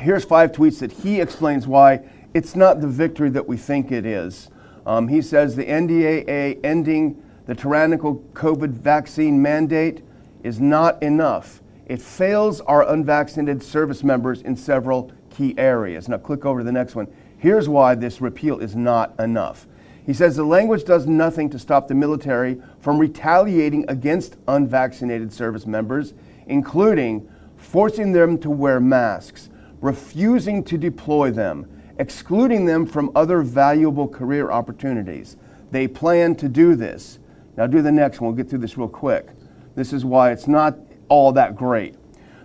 here's 0.00 0.24
five 0.24 0.52
tweets 0.52 0.78
that 0.80 0.90
he 0.90 1.20
explains 1.20 1.66
why 1.66 2.00
it's 2.34 2.56
not 2.56 2.80
the 2.80 2.88
victory 2.88 3.28
that 3.30 3.46
we 3.46 3.56
think 3.56 3.92
it 3.92 4.06
is. 4.06 4.50
Um, 4.86 5.08
he 5.08 5.20
says 5.20 5.54
the 5.54 5.66
NDAA 5.66 6.60
ending 6.64 7.22
the 7.46 7.54
tyrannical 7.54 8.16
COVID 8.32 8.70
vaccine 8.70 9.42
mandate 9.42 10.02
is 10.42 10.60
not 10.60 11.02
enough. 11.02 11.60
It 11.86 12.00
fails 12.00 12.60
our 12.62 12.88
unvaccinated 12.88 13.62
service 13.62 14.02
members 14.04 14.42
in 14.42 14.56
several 14.56 15.12
key 15.30 15.54
areas. 15.58 16.08
Now, 16.08 16.18
click 16.18 16.44
over 16.46 16.60
to 16.60 16.64
the 16.64 16.72
next 16.72 16.94
one. 16.94 17.08
Here's 17.38 17.68
why 17.68 17.96
this 17.96 18.20
repeal 18.20 18.60
is 18.60 18.76
not 18.76 19.18
enough. 19.20 19.66
He 20.04 20.12
says 20.12 20.34
the 20.34 20.44
language 20.44 20.84
does 20.84 21.06
nothing 21.06 21.48
to 21.50 21.58
stop 21.58 21.86
the 21.86 21.94
military 21.94 22.60
from 22.80 22.98
retaliating 22.98 23.84
against 23.88 24.36
unvaccinated 24.48 25.32
service 25.32 25.66
members, 25.66 26.14
including 26.46 27.28
forcing 27.56 28.12
them 28.12 28.38
to 28.38 28.50
wear 28.50 28.80
masks, 28.80 29.48
refusing 29.80 30.64
to 30.64 30.76
deploy 30.76 31.30
them, 31.30 31.68
excluding 31.98 32.64
them 32.64 32.84
from 32.84 33.12
other 33.14 33.42
valuable 33.42 34.08
career 34.08 34.50
opportunities. 34.50 35.36
They 35.70 35.86
plan 35.86 36.34
to 36.36 36.48
do 36.48 36.74
this. 36.74 37.20
Now, 37.56 37.66
do 37.66 37.82
the 37.82 37.92
next 37.92 38.20
one. 38.20 38.28
We'll 38.28 38.36
get 38.36 38.50
through 38.50 38.60
this 38.60 38.76
real 38.76 38.88
quick. 38.88 39.28
This 39.74 39.92
is 39.92 40.04
why 40.04 40.32
it's 40.32 40.48
not 40.48 40.78
all 41.08 41.32
that 41.32 41.54
great. 41.54 41.94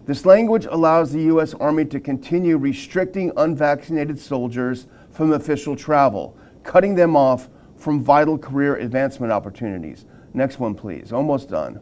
This 0.06 0.26
language 0.26 0.66
allows 0.66 1.12
the 1.12 1.24
U.S. 1.24 1.54
Army 1.56 1.86
to 1.86 2.00
continue 2.00 2.58
restricting 2.58 3.32
unvaccinated 3.36 4.20
soldiers 4.20 4.88
from 5.10 5.34
official 5.34 5.76
travel, 5.76 6.37
cutting 6.68 6.96
them 6.96 7.16
off 7.16 7.50
from 7.78 8.04
vital 8.04 8.38
career 8.38 8.76
advancement 8.76 9.32
opportunities. 9.32 10.06
Next 10.34 10.60
one, 10.60 10.76
please. 10.76 11.12
Almost 11.12 11.50
done. 11.50 11.80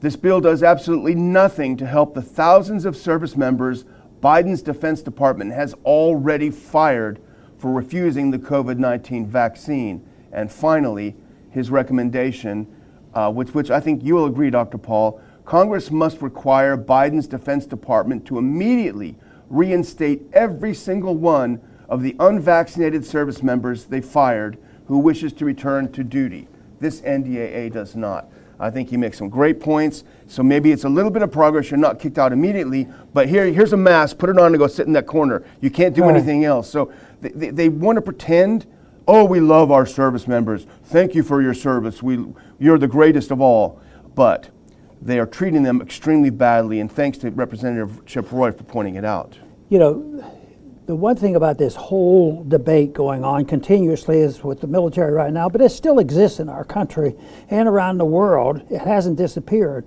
This 0.00 0.16
bill 0.16 0.40
does 0.40 0.64
absolutely 0.64 1.14
nothing 1.14 1.76
to 1.76 1.86
help 1.86 2.14
the 2.14 2.20
thousands 2.20 2.84
of 2.84 2.96
service 2.96 3.36
members 3.36 3.84
Biden's 4.20 4.60
Defense 4.60 5.00
Department 5.02 5.52
has 5.52 5.74
already 5.84 6.50
fired 6.50 7.20
for 7.58 7.72
refusing 7.72 8.32
the 8.32 8.38
COVID 8.38 8.78
19 8.78 9.26
vaccine. 9.26 10.04
And 10.32 10.50
finally, 10.50 11.14
his 11.50 11.70
recommendation, 11.70 12.66
uh, 13.14 13.32
with 13.34 13.54
which 13.54 13.70
I 13.70 13.78
think 13.78 14.02
you 14.02 14.14
will 14.14 14.26
agree, 14.26 14.50
Dr. 14.50 14.78
Paul 14.78 15.20
Congress 15.44 15.90
must 15.90 16.22
require 16.22 16.76
Biden's 16.76 17.28
Defense 17.28 17.66
Department 17.66 18.26
to 18.26 18.38
immediately 18.38 19.16
reinstate 19.48 20.22
every 20.32 20.74
single 20.74 21.16
one 21.16 21.60
of 21.92 22.00
the 22.00 22.16
unvaccinated 22.20 23.04
service 23.04 23.42
members 23.42 23.84
they 23.84 24.00
fired 24.00 24.56
who 24.86 24.96
wishes 24.96 25.30
to 25.30 25.44
return 25.44 25.92
to 25.92 26.02
duty. 26.02 26.48
This 26.80 27.02
NDAA 27.02 27.70
does 27.70 27.94
not. 27.94 28.30
I 28.58 28.70
think 28.70 28.88
he 28.88 28.96
makes 28.96 29.18
some 29.18 29.28
great 29.28 29.60
points. 29.60 30.02
So 30.26 30.42
maybe 30.42 30.72
it's 30.72 30.84
a 30.84 30.88
little 30.88 31.10
bit 31.10 31.20
of 31.20 31.30
progress. 31.30 31.70
You're 31.70 31.76
not 31.76 31.98
kicked 31.98 32.16
out 32.16 32.32
immediately, 32.32 32.88
but 33.12 33.28
here, 33.28 33.44
here's 33.52 33.74
a 33.74 33.76
mask. 33.76 34.16
Put 34.16 34.30
it 34.30 34.38
on 34.38 34.46
and 34.46 34.58
go 34.58 34.68
sit 34.68 34.86
in 34.86 34.94
that 34.94 35.06
corner. 35.06 35.44
You 35.60 35.68
can't 35.68 35.94
do 35.94 36.00
right. 36.04 36.16
anything 36.16 36.46
else. 36.46 36.70
So 36.70 36.90
they, 37.20 37.28
they, 37.28 37.50
they 37.50 37.68
want 37.68 37.96
to 37.96 38.02
pretend, 38.02 38.64
oh, 39.06 39.26
we 39.26 39.40
love 39.40 39.70
our 39.70 39.84
service 39.84 40.26
members. 40.26 40.66
Thank 40.84 41.14
you 41.14 41.22
for 41.22 41.42
your 41.42 41.54
service. 41.54 42.02
We, 42.02 42.24
you're 42.58 42.78
the 42.78 42.88
greatest 42.88 43.30
of 43.30 43.42
all. 43.42 43.82
But 44.14 44.48
they 45.02 45.18
are 45.18 45.26
treating 45.26 45.62
them 45.62 45.82
extremely 45.82 46.30
badly, 46.30 46.80
and 46.80 46.90
thanks 46.90 47.18
to 47.18 47.30
Representative 47.30 48.06
Chip 48.06 48.32
Roy 48.32 48.50
for 48.50 48.64
pointing 48.64 48.94
it 48.94 49.04
out. 49.04 49.38
You 49.68 49.78
know, 49.78 50.38
the 50.92 50.96
one 50.96 51.16
thing 51.16 51.36
about 51.36 51.56
this 51.56 51.74
whole 51.74 52.44
debate 52.44 52.92
going 52.92 53.24
on 53.24 53.46
continuously 53.46 54.18
is 54.18 54.44
with 54.44 54.60
the 54.60 54.66
military 54.66 55.10
right 55.10 55.32
now, 55.32 55.48
but 55.48 55.62
it 55.62 55.70
still 55.70 55.98
exists 55.98 56.38
in 56.38 56.50
our 56.50 56.64
country 56.64 57.14
and 57.48 57.66
around 57.66 57.96
the 57.96 58.04
world. 58.04 58.60
It 58.70 58.82
hasn't 58.82 59.16
disappeared, 59.16 59.86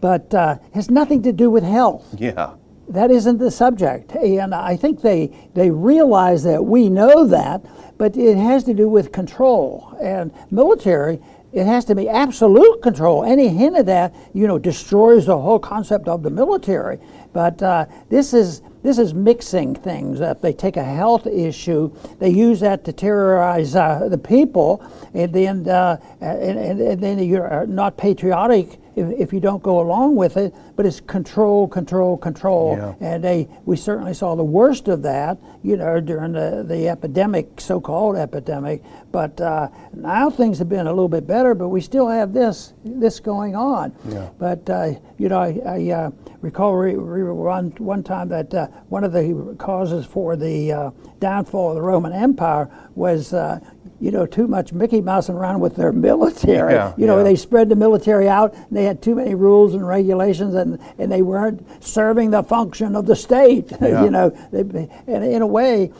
but 0.00 0.32
uh, 0.32 0.58
has 0.72 0.92
nothing 0.92 1.24
to 1.24 1.32
do 1.32 1.50
with 1.50 1.64
health. 1.64 2.06
Yeah. 2.16 2.54
That 2.86 3.10
isn't 3.10 3.38
the 3.38 3.50
subject. 3.50 4.12
And 4.14 4.54
I 4.54 4.76
think 4.76 5.02
they, 5.02 5.36
they 5.54 5.72
realize 5.72 6.44
that 6.44 6.64
we 6.64 6.88
know 6.88 7.26
that, 7.26 7.66
but 7.98 8.16
it 8.16 8.36
has 8.36 8.62
to 8.64 8.74
do 8.74 8.88
with 8.88 9.10
control. 9.10 9.98
And 10.00 10.32
military 10.52 11.20
it 11.52 11.66
has 11.66 11.84
to 11.86 11.94
be 11.94 12.08
absolute 12.08 12.82
control. 12.82 13.24
Any 13.24 13.48
hint 13.48 13.76
of 13.76 13.86
that, 13.86 14.14
you 14.34 14.46
know, 14.48 14.58
destroys 14.58 15.26
the 15.26 15.38
whole 15.38 15.60
concept 15.60 16.08
of 16.08 16.24
the 16.24 16.30
military. 16.30 16.98
But 17.32 17.62
uh, 17.62 17.86
this 18.08 18.34
is 18.34 18.60
this 18.84 18.98
is 18.98 19.14
mixing 19.14 19.74
things 19.74 20.20
up. 20.20 20.42
They 20.42 20.52
take 20.52 20.76
a 20.76 20.84
health 20.84 21.26
issue, 21.26 21.90
they 22.18 22.28
use 22.28 22.60
that 22.60 22.84
to 22.84 22.92
terrorize 22.92 23.74
uh, 23.74 24.08
the 24.10 24.18
people, 24.18 24.84
and 25.14 25.32
then 25.32 25.66
uh, 25.66 25.96
and, 26.20 26.58
and, 26.58 26.80
and, 26.80 27.02
then 27.02 27.18
you're 27.18 27.66
not 27.66 27.96
patriotic 27.96 28.78
if, 28.94 29.10
if 29.18 29.32
you 29.32 29.40
don't 29.40 29.62
go 29.62 29.80
along 29.80 30.16
with 30.16 30.36
it. 30.36 30.54
But 30.76 30.84
it's 30.84 31.00
control, 31.00 31.66
control, 31.66 32.18
control, 32.18 32.76
yeah. 32.76 32.94
and 33.00 33.24
they 33.24 33.48
we 33.64 33.76
certainly 33.76 34.12
saw 34.12 34.34
the 34.34 34.44
worst 34.44 34.88
of 34.88 35.00
that, 35.02 35.38
you 35.62 35.78
know, 35.78 35.98
during 36.00 36.32
the 36.32 36.62
the 36.68 36.88
epidemic, 36.90 37.62
so-called 37.62 38.16
epidemic. 38.16 38.82
But 39.10 39.40
uh, 39.40 39.68
now 39.94 40.28
things 40.28 40.58
have 40.58 40.68
been 40.68 40.86
a 40.86 40.92
little 40.92 41.08
bit 41.08 41.26
better, 41.26 41.54
but 41.54 41.68
we 41.68 41.80
still 41.80 42.08
have 42.08 42.34
this 42.34 42.74
this 42.84 43.18
going 43.18 43.56
on. 43.56 43.94
Yeah. 44.06 44.28
But 44.38 44.68
uh, 44.68 44.94
you 45.18 45.28
know, 45.28 45.38
I, 45.38 45.60
I 45.64 45.90
uh, 45.90 46.10
recall 46.40 46.74
re- 46.74 46.94
re- 46.94 47.30
one 47.32 47.70
one 47.78 48.02
time 48.02 48.28
that 48.28 48.52
uh, 48.52 48.66
one 48.88 49.04
of 49.04 49.12
the 49.12 49.54
causes 49.58 50.04
for 50.06 50.36
the 50.36 50.72
uh, 50.72 50.90
downfall 51.20 51.70
of 51.70 51.76
the 51.76 51.82
Roman 51.82 52.12
Empire 52.12 52.68
was, 52.94 53.32
uh, 53.32 53.60
you 54.00 54.10
know, 54.10 54.26
too 54.26 54.48
much 54.48 54.72
Mickey 54.72 55.00
Mousing 55.00 55.36
around 55.36 55.60
with 55.60 55.76
their 55.76 55.92
military. 56.08 56.74
Yeah, 56.74 56.94
you 56.96 57.06
know, 57.06 57.18
yeah. 57.18 57.24
they 57.24 57.36
spread 57.36 57.68
the 57.68 57.76
military 57.76 58.28
out. 58.28 58.54
And 58.54 58.76
they 58.76 58.84
had 58.84 59.02
too 59.02 59.14
many 59.14 59.34
rules 59.34 59.74
and 59.74 59.86
regulations, 59.86 60.54
and, 60.54 60.80
and 60.98 61.10
they 61.10 61.22
weren't 61.22 61.64
serving 61.82 62.30
the 62.30 62.42
function 62.42 62.96
of 62.96 63.06
the 63.06 63.16
state. 63.16 63.72
Yeah. 63.84 64.04
you 64.04 64.10
know, 64.10 64.30
they, 64.50 64.60
and 65.06 65.22
in 65.24 65.42
a 65.42 65.46
way. 65.46 65.92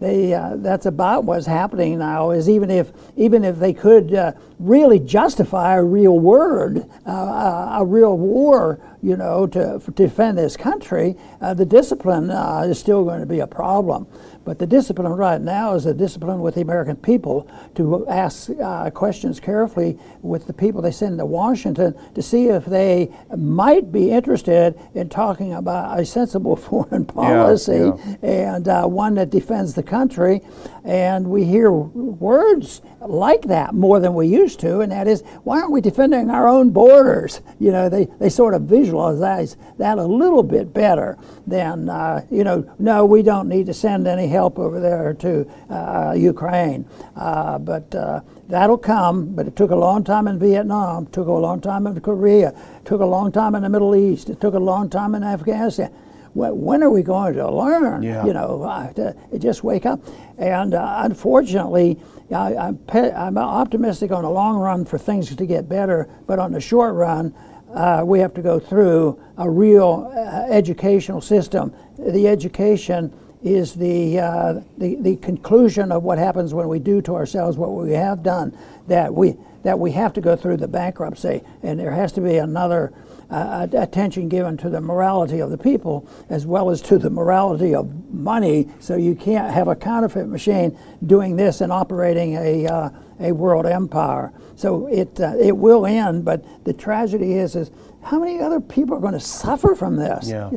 They, 0.00 0.32
uh, 0.32 0.56
that's 0.56 0.86
about 0.86 1.24
what's 1.24 1.46
happening 1.46 1.98
now. 1.98 2.30
Is 2.30 2.48
even 2.48 2.70
if 2.70 2.92
even 3.16 3.44
if 3.44 3.58
they 3.58 3.72
could 3.72 4.14
uh, 4.14 4.32
really 4.60 5.00
justify 5.00 5.76
a 5.76 5.82
real 5.82 6.18
word, 6.18 6.88
uh, 7.04 7.10
uh 7.10 7.78
a 7.80 7.84
real 7.84 8.16
war, 8.16 8.80
you 9.02 9.16
know, 9.16 9.46
to, 9.48 9.80
to 9.84 9.90
defend 9.90 10.38
this 10.38 10.56
country, 10.56 11.16
uh, 11.40 11.54
the 11.54 11.66
discipline 11.66 12.30
uh, 12.30 12.60
is 12.60 12.78
still 12.78 13.04
going 13.04 13.20
to 13.20 13.26
be 13.26 13.40
a 13.40 13.46
problem. 13.46 14.06
But 14.48 14.58
the 14.58 14.66
discipline 14.66 15.12
right 15.12 15.42
now 15.42 15.74
is 15.74 15.84
a 15.84 15.92
discipline 15.92 16.40
with 16.40 16.54
the 16.54 16.62
American 16.62 16.96
people 16.96 17.46
to 17.74 18.08
ask 18.08 18.48
uh, 18.48 18.88
questions 18.88 19.38
carefully 19.40 19.98
with 20.22 20.46
the 20.46 20.54
people 20.54 20.80
they 20.80 20.90
send 20.90 21.18
to 21.18 21.26
Washington 21.26 21.94
to 22.14 22.22
see 22.22 22.46
if 22.46 22.64
they 22.64 23.12
might 23.36 23.92
be 23.92 24.10
interested 24.10 24.74
in 24.94 25.10
talking 25.10 25.52
about 25.52 26.00
a 26.00 26.06
sensible 26.06 26.56
foreign 26.68 27.04
policy 27.04 27.72
yeah, 27.74 28.16
yeah. 28.22 28.54
and 28.54 28.68
uh, 28.68 28.86
one 28.86 29.16
that 29.16 29.28
defends 29.28 29.74
the 29.74 29.82
country. 29.82 30.40
And 30.82 31.26
we 31.28 31.44
hear 31.44 31.70
words 31.70 32.80
like 33.00 33.42
that 33.42 33.74
more 33.74 34.00
than 34.00 34.14
we 34.14 34.26
used 34.26 34.60
to, 34.60 34.80
and 34.80 34.90
that 34.92 35.06
is, 35.06 35.22
why 35.44 35.60
aren't 35.60 35.72
we 35.72 35.80
defending 35.80 36.30
our 36.30 36.48
own 36.48 36.70
borders? 36.70 37.40
You 37.58 37.70
know, 37.70 37.88
they, 37.88 38.06
they 38.18 38.28
sort 38.28 38.54
of 38.54 38.62
visualize 38.62 39.56
that 39.78 39.98
a 39.98 40.04
little 40.04 40.42
bit 40.42 40.74
better 40.74 41.16
than, 41.46 41.88
uh, 41.88 42.24
you 42.30 42.44
know, 42.44 42.68
no, 42.78 43.04
we 43.04 43.22
don't 43.22 43.48
need 43.48 43.66
to 43.66 43.74
send 43.74 44.06
any 44.06 44.26
help 44.26 44.58
over 44.58 44.80
there 44.80 45.14
to 45.14 45.48
uh, 45.70 46.14
Ukraine. 46.16 46.84
Uh, 47.16 47.58
but 47.58 47.94
uh, 47.94 48.20
that'll 48.48 48.78
come, 48.78 49.34
but 49.34 49.46
it 49.46 49.54
took 49.54 49.70
a 49.70 49.76
long 49.76 50.02
time 50.02 50.26
in 50.26 50.38
Vietnam, 50.38 51.06
took 51.06 51.28
a 51.28 51.32
long 51.32 51.60
time 51.60 51.86
in 51.86 52.00
Korea, 52.00 52.54
took 52.84 53.00
a 53.00 53.06
long 53.06 53.30
time 53.30 53.54
in 53.54 53.62
the 53.62 53.68
Middle 53.68 53.94
East, 53.94 54.28
it 54.28 54.40
took 54.40 54.54
a 54.54 54.58
long 54.58 54.90
time 54.90 55.14
in 55.14 55.22
Afghanistan 55.22 55.92
when 56.38 56.82
are 56.82 56.90
we 56.90 57.02
going 57.02 57.34
to 57.34 57.50
learn? 57.50 58.02
Yeah. 58.02 58.24
You 58.24 58.32
know, 58.32 58.62
uh, 58.62 58.92
to, 58.94 59.14
just 59.38 59.64
wake 59.64 59.86
up. 59.86 60.00
And 60.38 60.74
uh, 60.74 61.00
unfortunately, 61.04 61.98
I, 62.30 62.52
am 62.54 62.78
pe- 62.78 63.12
I'm 63.12 63.38
optimistic 63.38 64.12
on 64.12 64.22
the 64.22 64.30
long 64.30 64.56
run 64.58 64.84
for 64.84 64.98
things 64.98 65.34
to 65.34 65.46
get 65.46 65.68
better, 65.68 66.08
but 66.26 66.38
on 66.38 66.52
the 66.52 66.60
short 66.60 66.94
run, 66.94 67.34
uh, 67.74 68.02
we 68.04 68.20
have 68.20 68.34
to 68.34 68.42
go 68.42 68.58
through 68.58 69.20
a 69.36 69.48
real 69.48 70.10
uh, 70.14 70.52
educational 70.52 71.20
system. 71.20 71.74
The 71.98 72.28
education 72.28 73.12
is 73.42 73.74
the, 73.74 74.18
uh, 74.18 74.60
the, 74.78 74.96
the 74.96 75.16
conclusion 75.16 75.92
of 75.92 76.02
what 76.02 76.18
happens 76.18 76.54
when 76.54 76.68
we 76.68 76.78
do 76.78 77.00
to 77.02 77.14
ourselves 77.14 77.56
what 77.56 77.70
we 77.70 77.92
have 77.92 78.22
done, 78.22 78.56
that 78.88 79.12
we, 79.14 79.36
that 79.62 79.78
we 79.78 79.92
have 79.92 80.12
to 80.14 80.20
go 80.20 80.34
through 80.34 80.56
the 80.56 80.68
bankruptcy, 80.68 81.42
and 81.62 81.78
there 81.78 81.92
has 81.92 82.12
to 82.12 82.20
be 82.20 82.36
another 82.36 82.92
uh, 83.30 83.66
attention 83.72 84.28
given 84.28 84.56
to 84.56 84.70
the 84.70 84.80
morality 84.80 85.40
of 85.40 85.50
the 85.50 85.58
people 85.58 86.08
as 86.30 86.46
well 86.46 86.70
as 86.70 86.80
to 86.82 86.98
the 86.98 87.10
morality 87.10 87.74
of 87.74 88.12
money. 88.12 88.68
So 88.80 88.96
you 88.96 89.14
can't 89.14 89.52
have 89.52 89.68
a 89.68 89.76
counterfeit 89.76 90.28
machine 90.28 90.78
doing 91.06 91.36
this 91.36 91.60
and 91.60 91.72
operating 91.72 92.36
a, 92.36 92.66
uh, 92.66 92.90
a 93.20 93.32
world 93.32 93.66
empire. 93.66 94.32
So 94.56 94.86
it, 94.86 95.20
uh, 95.20 95.34
it 95.38 95.56
will 95.56 95.86
end, 95.86 96.24
but 96.24 96.44
the 96.64 96.72
tragedy 96.72 97.34
is, 97.34 97.54
is 97.54 97.70
how 98.02 98.18
many 98.18 98.40
other 98.40 98.60
people 98.60 98.96
are 98.96 99.00
going 99.00 99.12
to 99.12 99.20
suffer 99.20 99.74
from 99.74 99.96
this? 99.96 100.28
Yeah. 100.28 100.50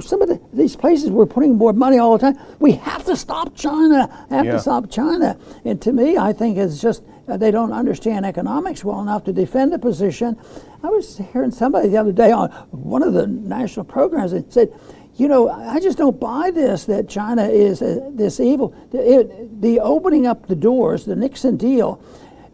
Some 0.00 0.22
of 0.22 0.28
the, 0.28 0.40
these 0.52 0.76
places 0.76 1.10
we're 1.10 1.26
putting 1.26 1.56
more 1.56 1.72
money 1.72 1.98
all 1.98 2.16
the 2.16 2.30
time. 2.30 2.38
We 2.60 2.72
have 2.72 3.04
to 3.06 3.16
stop 3.16 3.56
China. 3.56 4.26
Have 4.30 4.44
yeah. 4.44 4.52
to 4.52 4.60
stop 4.60 4.90
China. 4.90 5.38
And 5.64 5.80
to 5.82 5.92
me, 5.92 6.16
I 6.16 6.32
think 6.32 6.58
it's 6.58 6.80
just 6.80 7.02
uh, 7.26 7.36
they 7.36 7.50
don't 7.50 7.72
understand 7.72 8.26
economics 8.26 8.84
well 8.84 9.00
enough 9.00 9.24
to 9.24 9.32
defend 9.32 9.72
the 9.72 9.78
position. 9.78 10.36
I 10.82 10.88
was 10.88 11.20
hearing 11.32 11.50
somebody 11.50 11.88
the 11.88 11.96
other 11.96 12.12
day 12.12 12.30
on 12.30 12.50
one 12.70 13.02
of 13.02 13.14
the 13.14 13.26
national 13.26 13.86
programs 13.86 14.32
that 14.32 14.52
said, 14.52 14.72
you 15.16 15.28
know, 15.28 15.48
I 15.48 15.80
just 15.80 15.96
don't 15.96 16.18
buy 16.20 16.50
this 16.50 16.84
that 16.86 17.08
China 17.08 17.44
is 17.44 17.80
uh, 17.80 18.10
this 18.12 18.40
evil. 18.40 18.74
It, 18.92 19.62
the 19.62 19.80
opening 19.80 20.26
up 20.26 20.48
the 20.48 20.56
doors, 20.56 21.04
the 21.04 21.16
Nixon 21.16 21.56
deal, 21.56 22.02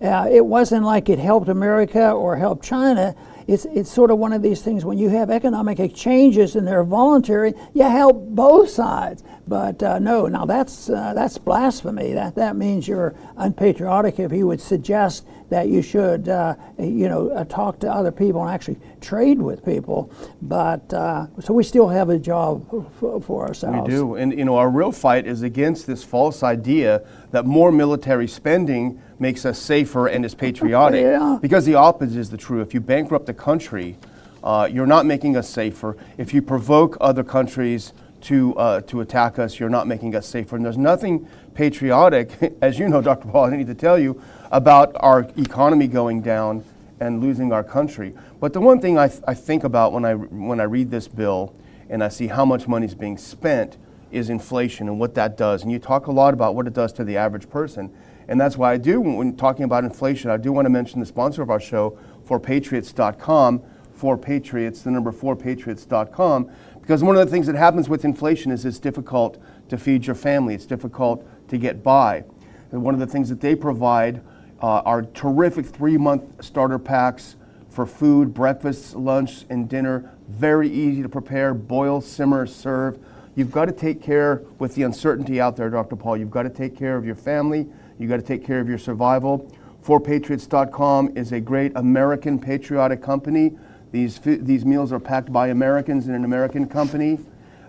uh, 0.03 0.29
it 0.31 0.45
wasn't 0.45 0.85
like 0.85 1.09
it 1.09 1.19
helped 1.19 1.49
America 1.49 2.11
or 2.11 2.37
helped 2.37 2.65
China 2.65 3.15
it's, 3.51 3.65
it's 3.65 3.91
sort 3.91 4.13
of 4.13 4.19
one 4.19 4.33
of 4.33 4.43
these 4.43 4.63
things 4.63 4.85
when 4.85 4.97
you 4.97 5.09
have 5.09 5.29
economic 5.29 5.81
exchanges 5.81 6.55
and 6.55 6.65
they're 6.65 6.85
voluntary, 6.85 7.53
you 7.75 7.83
help 7.83 8.29
both 8.29 8.71
sides. 8.71 9.25
But 9.49 9.83
uh, 9.83 9.99
no, 9.99 10.27
now 10.27 10.45
that's, 10.45 10.89
uh, 10.89 11.15
that's 11.15 11.37
blasphemy. 11.37 12.13
That, 12.13 12.37
that 12.37 12.55
means 12.55 12.87
you're 12.87 13.17
unpatriotic 13.37 14.21
if 14.21 14.31
you 14.31 14.47
would 14.47 14.61
suggest 14.61 15.27
that 15.49 15.67
you 15.67 15.83
should, 15.83 16.29
uh, 16.29 16.55
you 16.79 17.09
know, 17.09 17.31
uh, 17.31 17.43
talk 17.43 17.81
to 17.81 17.93
other 17.93 18.13
people 18.13 18.41
and 18.41 18.55
actually 18.55 18.79
trade 19.01 19.41
with 19.41 19.65
people. 19.65 20.13
But 20.43 20.93
uh, 20.93 21.27
so 21.41 21.55
we 21.55 21.65
still 21.65 21.89
have 21.89 22.11
a 22.11 22.19
job 22.19 22.69
for, 22.99 23.21
for 23.21 23.47
ourselves. 23.47 23.89
We 23.89 23.95
do, 23.95 24.15
and 24.15 24.37
you 24.37 24.45
know, 24.45 24.57
our 24.57 24.71
real 24.71 24.93
fight 24.93 25.27
is 25.27 25.43
against 25.43 25.87
this 25.87 26.05
false 26.05 26.43
idea 26.43 27.07
that 27.31 27.47
more 27.47 27.73
military 27.73 28.29
spending 28.29 29.01
makes 29.19 29.45
us 29.45 29.59
safer 29.59 30.07
and 30.07 30.25
is 30.25 30.35
patriotic. 30.35 31.03
yeah. 31.03 31.39
Because 31.41 31.67
the 31.67 31.75
opposite 31.75 32.19
is 32.19 32.31
the 32.31 32.37
true. 32.37 32.61
If 32.61 32.75
you 32.75 32.81
bankrupt 32.81 33.27
the 33.27 33.35
country, 33.35 33.97
uh, 34.43 34.69
you're 34.71 34.87
not 34.87 35.07
making 35.07 35.37
us 35.37 35.49
safer. 35.49 35.97
If 36.17 36.33
you 36.33 36.43
provoke 36.43 36.97
other 37.01 37.23
countries 37.23 37.93
to 38.23 38.55
uh, 38.57 38.81
to 38.83 39.01
attack 39.01 39.39
us, 39.39 39.59
you're 39.59 39.71
not 39.71 39.87
making 39.87 40.15
us 40.15 40.27
safer. 40.27 40.57
And 40.57 40.65
there's 40.65 40.79
nothing 40.79 41.29
patriotic, 41.55 42.55
as 42.63 42.79
you 42.79 42.89
know, 42.89 43.01
Dr. 43.01 43.29
Paul. 43.29 43.47
I 43.47 43.57
need 43.57 43.67
to 43.67 43.75
tell 43.75 43.99
you 43.99 44.23
about 44.51 44.97
our 45.01 45.21
economy 45.37 45.87
going 45.87 46.23
down 46.23 46.65
and 47.01 47.21
losing 47.21 47.53
our 47.53 47.65
country. 47.65 48.15
But 48.39 48.53
the 48.53 48.61
one 48.61 48.81
thing 48.81 48.99
I, 48.99 49.09
th- 49.09 49.23
I 49.27 49.35
think 49.35 49.65
about 49.65 49.93
when 49.93 50.05
I 50.05 50.15
when 50.15 50.61
I 50.61 50.65
read 50.65 50.91
this 50.91 51.09
bill 51.09 51.55
and 51.89 52.05
I 52.05 52.09
see 52.09 52.29
how 52.29 52.45
much 52.45 52.69
money 52.69 52.87
is 52.87 52.95
being 52.95 53.19
spent 53.19 53.77
is 54.11 54.31
inflation 54.31 54.89
and 54.89 55.01
what 55.01 55.15
that 55.15 55.37
does. 55.37 55.63
And 55.63 55.73
you 55.73 55.79
talk 55.79 56.07
a 56.07 56.13
lot 56.13 56.35
about 56.35 56.55
what 56.55 56.67
it 56.67 56.73
does 56.73 56.93
to 56.95 57.05
the 57.05 57.17
average 57.17 57.49
person. 57.49 57.93
And 58.29 58.41
that's 58.41 58.57
why 58.57 58.73
I 58.73 58.77
do, 58.77 59.01
when 59.01 59.37
talking 59.37 59.65
about 59.65 59.83
inflation, 59.83 60.31
I 60.31 60.37
do 60.37 60.53
want 60.53 60.67
to 60.67 60.71
mention 60.71 61.01
the 61.01 61.07
sponsor 61.07 61.43
of 61.43 61.51
our 61.51 61.59
show, 61.59 61.99
4patriots.com, 62.29 63.63
for 64.01 64.17
Patriots, 64.17 64.81
the 64.81 64.91
number 64.91 65.13
4patriots.com, 65.13 66.51
because 66.81 67.03
one 67.03 67.17
of 67.17 67.27
the 67.27 67.31
things 67.31 67.47
that 67.47 67.55
happens 67.55 67.87
with 67.87 68.07
inflation 68.07 68.51
is 68.51 68.65
it's 68.65 68.79
difficult 68.79 69.37
to 69.69 69.77
feed 69.77 70.07
your 70.07 70.15
family, 70.15 70.55
it's 70.55 70.65
difficult 70.65 71.23
to 71.49 71.59
get 71.59 71.83
by. 71.83 72.25
And 72.73 72.83
one 72.83 72.95
of 72.95 73.01
the 73.01 73.07
things 73.07 73.29
that 73.29 73.43
they 73.43 73.55
provide 73.55 74.23
uh, 74.61 74.83
are 74.85 75.03
terrific 75.03 75.67
three 75.67 75.97
month 75.97 76.45
starter 76.45 76.79
packs 76.79 77.37
for 77.69 77.87
food, 77.87 78.35
breakfast, 78.35 78.95
lunch, 78.97 79.45
and 79.49 79.69
dinner. 79.69 80.11
Very 80.29 80.69
easy 80.69 81.03
to 81.03 81.09
prepare, 81.09 81.55
boil, 81.55 82.01
simmer, 82.01 82.47
serve. 82.47 82.99
You've 83.37 83.53
got 83.53 83.67
to 83.67 83.73
take 83.73 84.03
care 84.03 84.43
with 84.59 84.75
the 84.75 84.83
uncertainty 84.83 85.41
out 85.41 85.57
there, 85.57 85.71
Dr. 85.71 85.97
Paul. 85.97 86.17
You've 86.17 86.31
got 86.31 86.43
to 86.43 86.51
take 86.51 86.77
care 86.77 86.97
of 86.97 87.07
your 87.07 87.15
family. 87.15 87.67
You've 87.99 88.11
got 88.11 88.17
to 88.17 88.23
take 88.23 88.45
care 88.45 88.61
of 88.61 88.69
your 88.69 88.79
survival. 88.79 89.51
4Patriots.com 89.85 91.17
is 91.17 91.33
a 91.33 91.41
great 91.41 91.73
American 91.77 92.39
patriotic 92.39 93.03
company. 93.03 93.57
These, 93.93 94.21
these 94.23 94.65
meals 94.65 94.93
are 94.93 95.01
packed 95.01 95.33
by 95.33 95.49
Americans 95.49 96.07
in 96.07 96.15
an 96.15 96.25
American 96.25 96.69
company. 96.69 97.19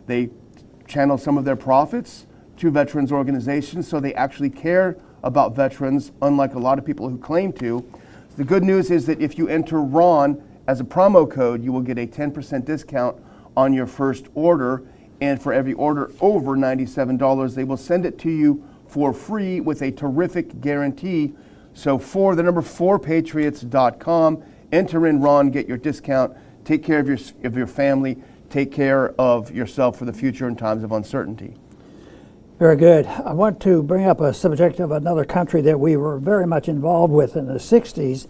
They 0.07 0.29
channel 0.87 1.17
some 1.17 1.37
of 1.37 1.45
their 1.45 1.55
profits 1.55 2.27
to 2.57 2.69
veterans 2.69 3.11
organizations, 3.11 3.87
so 3.87 3.99
they 3.99 4.13
actually 4.13 4.49
care 4.49 4.97
about 5.23 5.55
veterans, 5.55 6.11
unlike 6.21 6.53
a 6.55 6.59
lot 6.59 6.79
of 6.79 6.85
people 6.85 7.09
who 7.09 7.17
claim 7.17 7.53
to. 7.53 7.85
The 8.37 8.43
good 8.43 8.63
news 8.63 8.91
is 8.91 9.05
that 9.07 9.21
if 9.21 9.37
you 9.37 9.47
enter 9.47 9.81
RON 9.81 10.41
as 10.67 10.79
a 10.79 10.83
promo 10.83 11.29
code, 11.29 11.63
you 11.63 11.71
will 11.71 11.81
get 11.81 11.97
a 11.97 12.07
10% 12.07 12.65
discount 12.65 13.21
on 13.57 13.73
your 13.73 13.87
first 13.87 14.27
order 14.33 14.83
and 15.21 15.39
for 15.39 15.53
every 15.53 15.73
order 15.73 16.11
over 16.19 16.57
$97, 16.57 17.55
they 17.55 17.63
will 17.63 17.77
send 17.77 18.05
it 18.05 18.17
to 18.19 18.29
you 18.29 18.67
for 18.87 19.13
free 19.13 19.61
with 19.61 19.83
a 19.83 19.91
terrific 19.91 20.59
guarantee. 20.59 21.33
So 21.73 21.97
for 21.97 22.35
the 22.35 22.43
number 22.43 22.61
4patriots.com, 22.61 24.43
enter 24.71 25.07
in 25.07 25.21
Ron, 25.21 25.51
get 25.51 25.67
your 25.67 25.77
discount, 25.77 26.35
take 26.65 26.83
care 26.83 26.99
of 26.99 27.07
your, 27.07 27.19
of 27.43 27.55
your 27.55 27.67
family, 27.67 28.17
take 28.49 28.71
care 28.71 29.11
of 29.21 29.51
yourself 29.51 29.97
for 29.97 30.05
the 30.05 30.13
future 30.13 30.47
in 30.47 30.55
times 30.55 30.83
of 30.83 30.91
uncertainty. 30.91 31.55
Very 32.61 32.75
good. 32.75 33.07
I 33.07 33.33
want 33.33 33.59
to 33.61 33.81
bring 33.81 34.05
up 34.05 34.21
a 34.21 34.31
subject 34.31 34.79
of 34.79 34.91
another 34.91 35.25
country 35.25 35.61
that 35.61 35.79
we 35.79 35.97
were 35.97 36.19
very 36.19 36.45
much 36.45 36.69
involved 36.69 37.11
with 37.11 37.35
in 37.35 37.47
the 37.47 37.55
60s. 37.55 38.27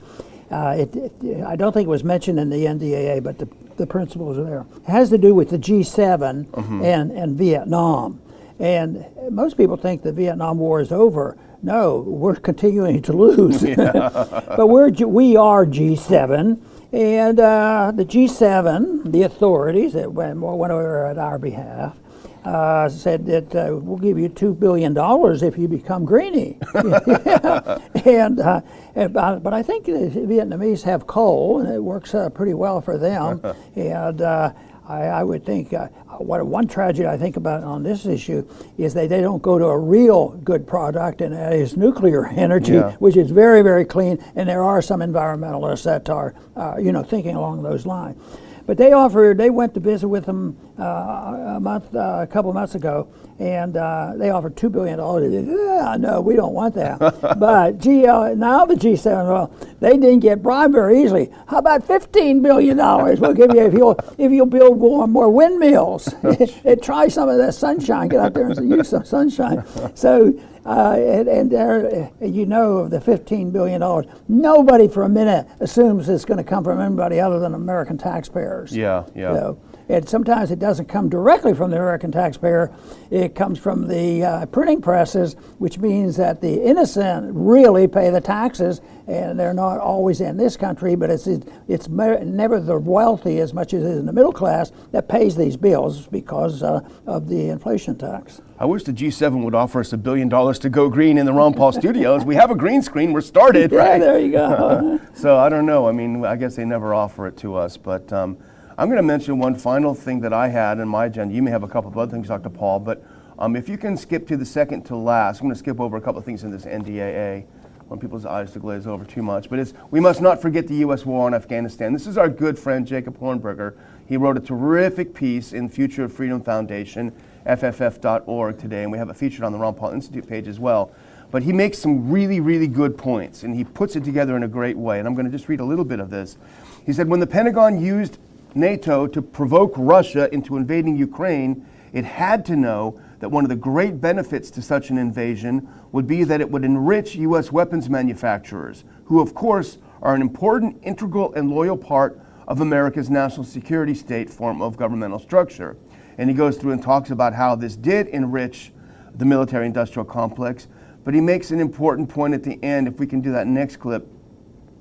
Uh, 0.50 0.76
it, 0.80 0.96
it, 0.96 1.44
I 1.44 1.58
don't 1.58 1.74
think 1.74 1.88
it 1.88 1.90
was 1.90 2.06
mentioned 2.06 2.40
in 2.40 2.50
the 2.50 2.64
NDAA, 2.64 3.22
but 3.22 3.40
the 3.40 3.50
the 3.76 3.86
principles 3.86 4.38
are 4.38 4.46
there. 4.46 4.66
It 4.88 4.90
has 4.90 5.10
to 5.10 5.18
do 5.18 5.36
with 5.36 5.50
the 5.50 5.58
G7 5.58 6.46
mm-hmm. 6.46 6.82
and, 6.82 7.12
and 7.12 7.38
Vietnam. 7.38 8.22
And 8.58 9.06
most 9.30 9.58
people 9.58 9.76
think 9.76 10.02
the 10.02 10.14
Vietnam 10.14 10.60
War 10.60 10.80
is 10.80 10.94
over. 10.94 11.38
No, 11.62 12.00
we're 12.00 12.38
continuing 12.38 13.02
to 13.02 13.12
lose. 13.12 13.62
but 13.76 14.68
we're, 14.70 14.92
we 14.92 15.36
are 15.36 15.66
G7. 15.66 16.62
And 16.94 17.38
uh, 17.38 17.92
the 17.94 18.06
G7, 18.06 19.12
the 19.12 19.24
authorities 19.24 19.92
that 19.92 20.14
went, 20.14 20.40
went 20.40 20.72
over 20.72 21.06
at 21.06 21.18
our 21.18 21.38
behalf, 21.38 21.98
uh, 22.44 22.90
said 22.90 23.26
that 23.28 23.56
uh, 23.56 23.76
we'll 23.76 23.98
give 23.98 24.18
you 24.18 24.30
two 24.30 24.54
billion 24.54 24.94
dollars 24.94 25.44
if 25.44 25.58
you 25.58 25.68
become 25.68 26.06
greenie. 26.06 26.58
and, 26.74 28.40
uh, 28.40 28.62
and 28.96 29.14
but 29.14 29.54
I 29.54 29.64
think 29.64 29.86
the 29.86 29.92
Vietnamese 29.92 30.84
have 30.84 31.08
coal, 31.08 31.60
and 31.60 31.72
it 31.72 31.80
works 31.80 32.14
uh, 32.16 32.30
pretty 32.30 32.54
well 32.54 32.82
for 32.82 32.98
them. 32.98 33.42
and 33.76 34.22
uh, 34.22 34.54
I, 34.88 35.04
I, 35.04 35.24
would 35.24 35.46
think 35.46 35.72
uh, 35.72 35.88
what 36.18 36.46
one 36.46 36.68
tragedy 36.68 37.08
I 37.08 37.16
think 37.16 37.38
about 37.38 37.64
on 37.64 37.84
this 37.84 38.06
issue 38.06 38.46
is 38.78 38.94
that 38.96 39.10
they 39.10 39.22
don't 39.22 39.42
go 39.42 39.60
to 39.60 39.66
a 39.66 39.78
real 39.78 40.30
good 40.44 40.68
product, 40.68 41.22
and 41.22 41.34
that 41.34 41.54
is 41.54 41.78
nuclear 41.78 42.28
energy, 42.28 42.74
yeah. 42.74 42.96
which 42.98 43.16
is 43.16 43.30
very 43.30 43.62
very 43.62 43.86
clean. 43.86 44.24
And 44.36 44.50
there 44.50 44.64
are 44.64 44.82
some 44.82 45.00
environmentalists 45.02 45.84
that 45.84 46.10
are 46.10 46.34
you 46.82 46.92
know 46.92 47.04
thinking 47.04 47.36
along 47.36 47.64
those 47.64 47.86
lines. 47.86 48.18
But 48.66 48.78
they 48.78 48.92
offered, 48.94 49.38
they 49.38 49.50
went 49.50 49.74
to 49.74 49.80
visit 49.80 50.08
with 50.08 50.26
them 50.26 50.58
uh, 50.80 51.56
a 51.56 51.60
month, 51.60 51.94
uh, 51.96 52.20
a 52.22 52.28
couple 52.28 52.52
months 52.54 52.76
ago, 52.76 53.08
and 53.40 53.76
uh, 53.78 54.14
they 54.18 54.30
offered 54.30 54.56
two 54.56 54.70
billion 54.70 54.98
dollars. 55.00 55.34
Yeah, 55.34 55.96
no, 56.00 56.22
we 56.22 56.36
don't 56.36 56.54
want 56.54 56.76
that. 56.76 57.00
but 57.40 57.78
G, 57.80 58.06
uh, 58.06 58.34
now 58.36 58.66
the 58.66 58.76
G7, 58.76 59.06
well, 59.28 59.54
they 59.80 59.98
didn't 59.98 60.20
get 60.20 60.42
bribed 60.42 60.74
very 60.74 61.02
easily. 61.04 61.30
How 61.48 61.58
about 61.58 61.86
fifteen 61.86 62.42
billion 62.42 62.78
dollars? 62.78 63.20
We'll 63.20 63.34
give 63.34 63.54
you 63.54 63.66
if 63.66 63.74
you'll 63.74 64.00
if 64.18 64.32
you'll 64.32 64.46
build 64.46 64.80
more, 64.80 65.08
more 65.08 65.30
windmills. 65.30 66.14
and 66.24 66.82
try 66.84 67.08
some 67.08 67.30
of 67.30 67.38
that 67.38 67.54
sunshine. 67.54 68.10
Get 68.10 68.20
out 68.20 68.34
there 68.34 68.48
and 68.50 68.70
use 68.70 68.90
some 68.90 69.06
sunshine. 69.06 69.64
So. 69.96 70.34
Uh, 70.66 70.96
and, 70.98 71.28
and 71.28 71.52
there, 71.52 72.12
you 72.22 72.46
know, 72.46 72.78
of 72.78 72.92
the 72.92 73.00
$15 73.00 73.52
billion, 73.52 73.82
nobody 74.28 74.88
for 74.88 75.04
a 75.04 75.10
minute 75.10 75.48
assumes 75.60 76.08
it's 76.08 76.26
going 76.26 76.38
to 76.38 76.44
come 76.44 76.64
from 76.64 76.80
anybody 76.80 77.20
other 77.20 77.40
than 77.40 77.54
American 77.54 77.98
taxpayers. 77.98 78.76
Yeah, 78.76 79.06
yeah. 79.16 79.34
So, 79.34 79.60
and 79.90 80.08
sometimes 80.08 80.52
it 80.52 80.60
doesn't 80.60 80.86
come 80.86 81.10
directly 81.10 81.54
from 81.54 81.72
the 81.72 81.78
American 81.78 82.12
taxpayer. 82.12 82.72
It 83.10 83.36
comes 83.36 83.60
from 83.60 83.88
the 83.88 84.24
uh, 84.24 84.46
printing 84.48 84.82
presses, 84.82 85.34
which 85.58 85.78
means 85.78 86.16
that 86.18 86.42
the 86.42 86.64
innocent 86.64 87.32
really 87.34 87.88
pay 87.88 88.10
the 88.10 88.22
taxes, 88.22 88.82
and 89.08 89.40
they're 89.40 89.54
not 89.54 89.80
always 89.80 90.22
in 90.22 90.38
this 90.38 90.56
country. 90.56 90.96
But 90.96 91.10
it's 91.10 91.28
it's 91.28 91.90
never 91.90 92.60
the 92.60 92.80
wealthy 92.80 93.40
as 93.40 93.54
much 93.54 93.74
as 93.74 93.84
it 93.84 93.88
is 93.88 94.00
in 94.00 94.06
the 94.06 94.14
middle 94.14 94.32
class 94.32 94.72
that 94.92 95.10
pays 95.10 95.36
these 95.36 95.58
bills 95.58 96.08
because 96.08 96.64
uh, 96.64 96.82
of 97.06 97.28
the 97.28 97.50
inflation 97.50 97.98
tax. 97.98 98.42
I 98.60 98.66
wish 98.66 98.84
the 98.84 98.94
G7 98.94 99.44
would 99.44 99.56
offer 99.56 99.80
us 99.80 99.92
a 99.92 99.98
billion 99.98 100.30
dollars 100.30 100.60
to 100.60 100.70
go 100.70 100.88
green 100.88 101.18
in 101.18 101.26
the 101.26 101.34
Ron 101.34 101.54
Paul 101.54 101.72
studios. 101.72 102.24
We 102.24 102.36
have 102.36 102.52
a 102.52 102.56
green 102.56 102.82
screen. 102.82 103.12
We're 103.12 103.22
started, 103.22 103.72
yeah, 103.74 103.80
right? 103.80 104.00
there 104.00 104.20
you 104.20 104.32
go. 104.32 105.00
so 105.14 105.38
I 105.38 105.50
don't 105.50 105.66
know. 105.66 105.88
I 105.88 105.92
mean, 105.92 106.24
I 106.24 106.36
guess 106.36 106.56
they 106.56 106.66
never 106.66 106.94
offer 106.94 107.28
it 107.28 107.38
to 107.38 107.56
us, 107.56 107.78
but. 107.78 108.12
Um, 108.14 108.38
I'm 108.78 108.88
going 108.88 108.98
to 108.98 109.04
mention 109.04 109.38
one 109.38 109.56
final 109.56 109.94
thing 109.94 110.22
that 110.22 110.32
I 110.32 110.48
had 110.48 110.80
in 110.80 110.88
my 110.88 111.06
agenda. 111.06 111.36
You 111.36 111.44
may 111.44 111.52
have 111.52 111.64
a 111.64 111.68
couple 111.68 111.90
of 111.90 111.98
other 111.98 112.12
things, 112.12 112.30
Dr. 112.30 112.50
Paul, 112.50 112.80
but 112.80 113.04
um, 113.38 113.56
if 113.56 113.68
you 113.68 113.78
can 113.78 113.98
skip 113.98 114.28
to 114.28 114.38
the 114.38 114.46
second 114.46 114.84
to 114.84 114.96
last, 114.96 115.40
I'm 115.40 115.48
going 115.48 115.54
to 115.54 115.60
skip 115.60 115.80
over 115.80 115.98
a 115.98 116.02
couple 116.02 116.20
of 116.20 116.26
things 116.26 116.44
in 116.44 116.52
this 116.52 116.64
NDAA. 116.64 117.44
I 117.44 117.46
want 117.88 118.00
people's 118.00 118.26
eyes 118.26 118.54
to 118.54 118.60
glaze 118.60 118.88
over 118.88 119.04
too 119.04 119.22
much, 119.22 119.50
but 119.50 119.60
it's 119.60 119.74
we 119.90 120.00
must 120.00 120.22
not 120.22 120.42
forget 120.42 120.68
the 120.68 120.76
U.S. 120.76 121.06
war 121.06 121.26
on 121.26 121.34
Afghanistan. 121.34 121.92
This 121.92 122.08
is 122.08 122.18
our 122.18 122.30
good 122.30 122.58
friend 122.58 122.88
Jacob 122.88 123.20
Hornberger. 123.20 123.76
He 124.08 124.16
wrote 124.16 124.38
a 124.38 124.42
terrific 124.42 125.14
piece 125.14 125.52
in 125.52 125.68
Future 125.68 126.06
of 126.06 126.14
Freedom 126.14 126.42
Foundation, 126.42 127.12
FFF.org 127.46 128.58
today, 128.58 128.84
and 128.84 128.92
we 128.92 128.98
have 128.98 129.10
it 129.10 129.18
featured 129.18 129.44
on 129.44 129.52
the 129.52 129.58
Ron 129.58 129.74
Paul 129.74 129.92
Institute 129.92 130.28
page 130.28 130.48
as 130.48 130.60
well. 130.60 130.94
But 131.32 131.44
he 131.44 131.52
makes 131.52 131.78
some 131.78 132.10
really, 132.10 132.40
really 132.40 132.68
good 132.68 132.98
points, 132.98 133.44
and 133.44 133.56
he 133.56 133.64
puts 133.64 133.96
it 133.96 134.04
together 134.04 134.38
in 134.38 134.44
a 134.44 134.48
great 134.48 134.78
way. 134.78 135.00
And 135.00 135.08
I'm 135.08 135.16
going 135.16 135.26
to 135.26 135.32
just 135.32 135.50
read 135.50 135.62
a 135.62 135.66
little 135.66 135.86
bit 135.86 136.00
of 136.00 136.10
this. 136.10 136.38
He 136.86 136.94
said, 136.94 137.08
when 137.08 137.20
the 137.20 137.28
Pentagon 137.28 137.82
used 137.82 138.18
NATO 138.56 139.08
to 139.08 139.22
provoke 139.22 139.74
Russia 139.78 140.34
into 140.34 140.58
invading 140.58 140.98
Ukraine, 140.98 141.66
it 141.94 142.06
had 142.06 142.46
to 142.46 142.56
know 142.56 143.00
that 143.20 143.30
one 143.30 143.44
of 143.44 143.50
the 143.50 143.56
great 143.56 144.02
benefits 144.02 144.50
to 144.52 144.62
such 144.62 144.90
an 144.90 144.98
invasion 144.98 145.68
would 145.92 146.08
be 146.08 146.24
that 146.24 146.42
it 146.42 146.50
would 146.50 146.64
enrich 146.64 147.16
U.S. 147.16 147.52
weapons 147.52 147.90
manufacturers, 147.90 148.84
who, 149.06 149.20
of 149.20 149.34
course, 149.34 149.78
are 150.02 150.16
an 150.16 150.22
important, 150.22 150.80
integral, 150.84 151.34
and 151.34 151.50
loyal 151.50 151.78
part 151.78 152.20
of 152.48 152.62
America's 152.62 153.10
national 153.10 153.46
security 153.46 153.94
state 153.94 154.30
form 154.30 154.62
of 154.62 154.78
governmental 154.78 155.20
structure. 155.20 155.78
And 156.18 156.30
he 156.30 156.36
goes 156.36 156.58
through 156.58 156.74
and 156.74 156.82
talks 156.82 157.12
about 157.12 157.34
how 157.34 157.56
this 157.56 157.76
did 157.76 158.08
enrich 158.08 158.72
the 159.16 159.26
military 159.26 159.66
industrial 159.66 160.06
complex. 160.06 160.68
But 161.04 161.14
he 161.14 161.22
makes 161.22 161.52
an 161.52 161.60
important 161.60 162.10
point 162.10 162.34
at 162.34 162.44
the 162.44 162.62
end, 162.64 162.88
if 162.88 163.00
we 163.00 163.08
can 163.08 163.22
do 163.22 163.32
that 163.32 163.48
next 163.48 163.78
clip. 163.78 164.08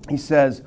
He 0.09 0.17
says, 0.17 0.63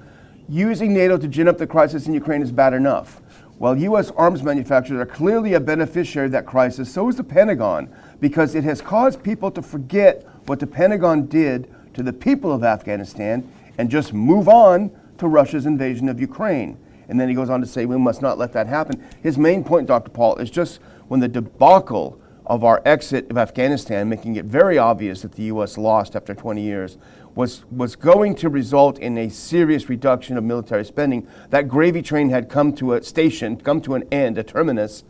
using 0.49 0.93
NATO 0.93 1.17
to 1.17 1.27
gin 1.27 1.47
up 1.47 1.57
the 1.57 1.67
crisis 1.67 2.07
in 2.07 2.13
Ukraine 2.13 2.41
is 2.41 2.51
bad 2.51 2.73
enough. 2.73 3.21
While 3.57 3.77
U.S. 3.77 4.11
arms 4.11 4.43
manufacturers 4.43 4.99
are 4.99 5.05
clearly 5.05 5.53
a 5.53 5.59
beneficiary 5.59 6.25
of 6.25 6.31
that 6.33 6.45
crisis, 6.45 6.91
so 6.91 7.07
is 7.07 7.15
the 7.15 7.23
Pentagon, 7.23 7.93
because 8.19 8.55
it 8.55 8.63
has 8.63 8.81
caused 8.81 9.23
people 9.23 9.51
to 9.51 9.61
forget 9.61 10.25
what 10.47 10.59
the 10.59 10.67
Pentagon 10.67 11.27
did 11.27 11.73
to 11.93 12.03
the 12.03 12.13
people 12.13 12.51
of 12.51 12.63
Afghanistan 12.63 13.49
and 13.77 13.89
just 13.89 14.13
move 14.13 14.49
on 14.49 14.91
to 15.17 15.27
Russia's 15.27 15.65
invasion 15.65 16.09
of 16.09 16.19
Ukraine. 16.19 16.77
And 17.07 17.19
then 17.19 17.29
he 17.29 17.35
goes 17.35 17.49
on 17.49 17.61
to 17.61 17.67
say, 17.67 17.85
we 17.85 17.97
must 17.97 18.21
not 18.21 18.37
let 18.37 18.53
that 18.53 18.67
happen. 18.67 19.03
His 19.21 19.37
main 19.37 19.63
point, 19.63 19.87
Dr. 19.87 20.09
Paul, 20.09 20.37
is 20.37 20.49
just 20.49 20.79
when 21.07 21.19
the 21.19 21.27
debacle 21.27 22.19
of 22.45 22.63
our 22.63 22.81
exit 22.85 23.29
of 23.29 23.37
Afghanistan, 23.37 24.09
making 24.09 24.35
it 24.35 24.45
very 24.45 24.77
obvious 24.77 25.21
that 25.21 25.33
the 25.33 25.43
U.S. 25.43 25.77
lost 25.77 26.15
after 26.15 26.33
20 26.33 26.61
years, 26.61 26.97
was, 27.35 27.65
was 27.71 27.95
going 27.95 28.35
to 28.35 28.49
result 28.49 28.99
in 28.99 29.17
a 29.17 29.29
serious 29.29 29.89
reduction 29.89 30.37
of 30.37 30.43
military 30.43 30.85
spending. 30.85 31.27
That 31.49 31.67
gravy 31.67 32.01
train 32.01 32.29
had 32.29 32.49
come 32.49 32.73
to 32.75 32.93
a 32.93 33.03
station, 33.03 33.57
come 33.57 33.81
to 33.81 33.95
an 33.95 34.03
end, 34.11 34.37
a 34.37 34.43
terminus. 34.43 35.03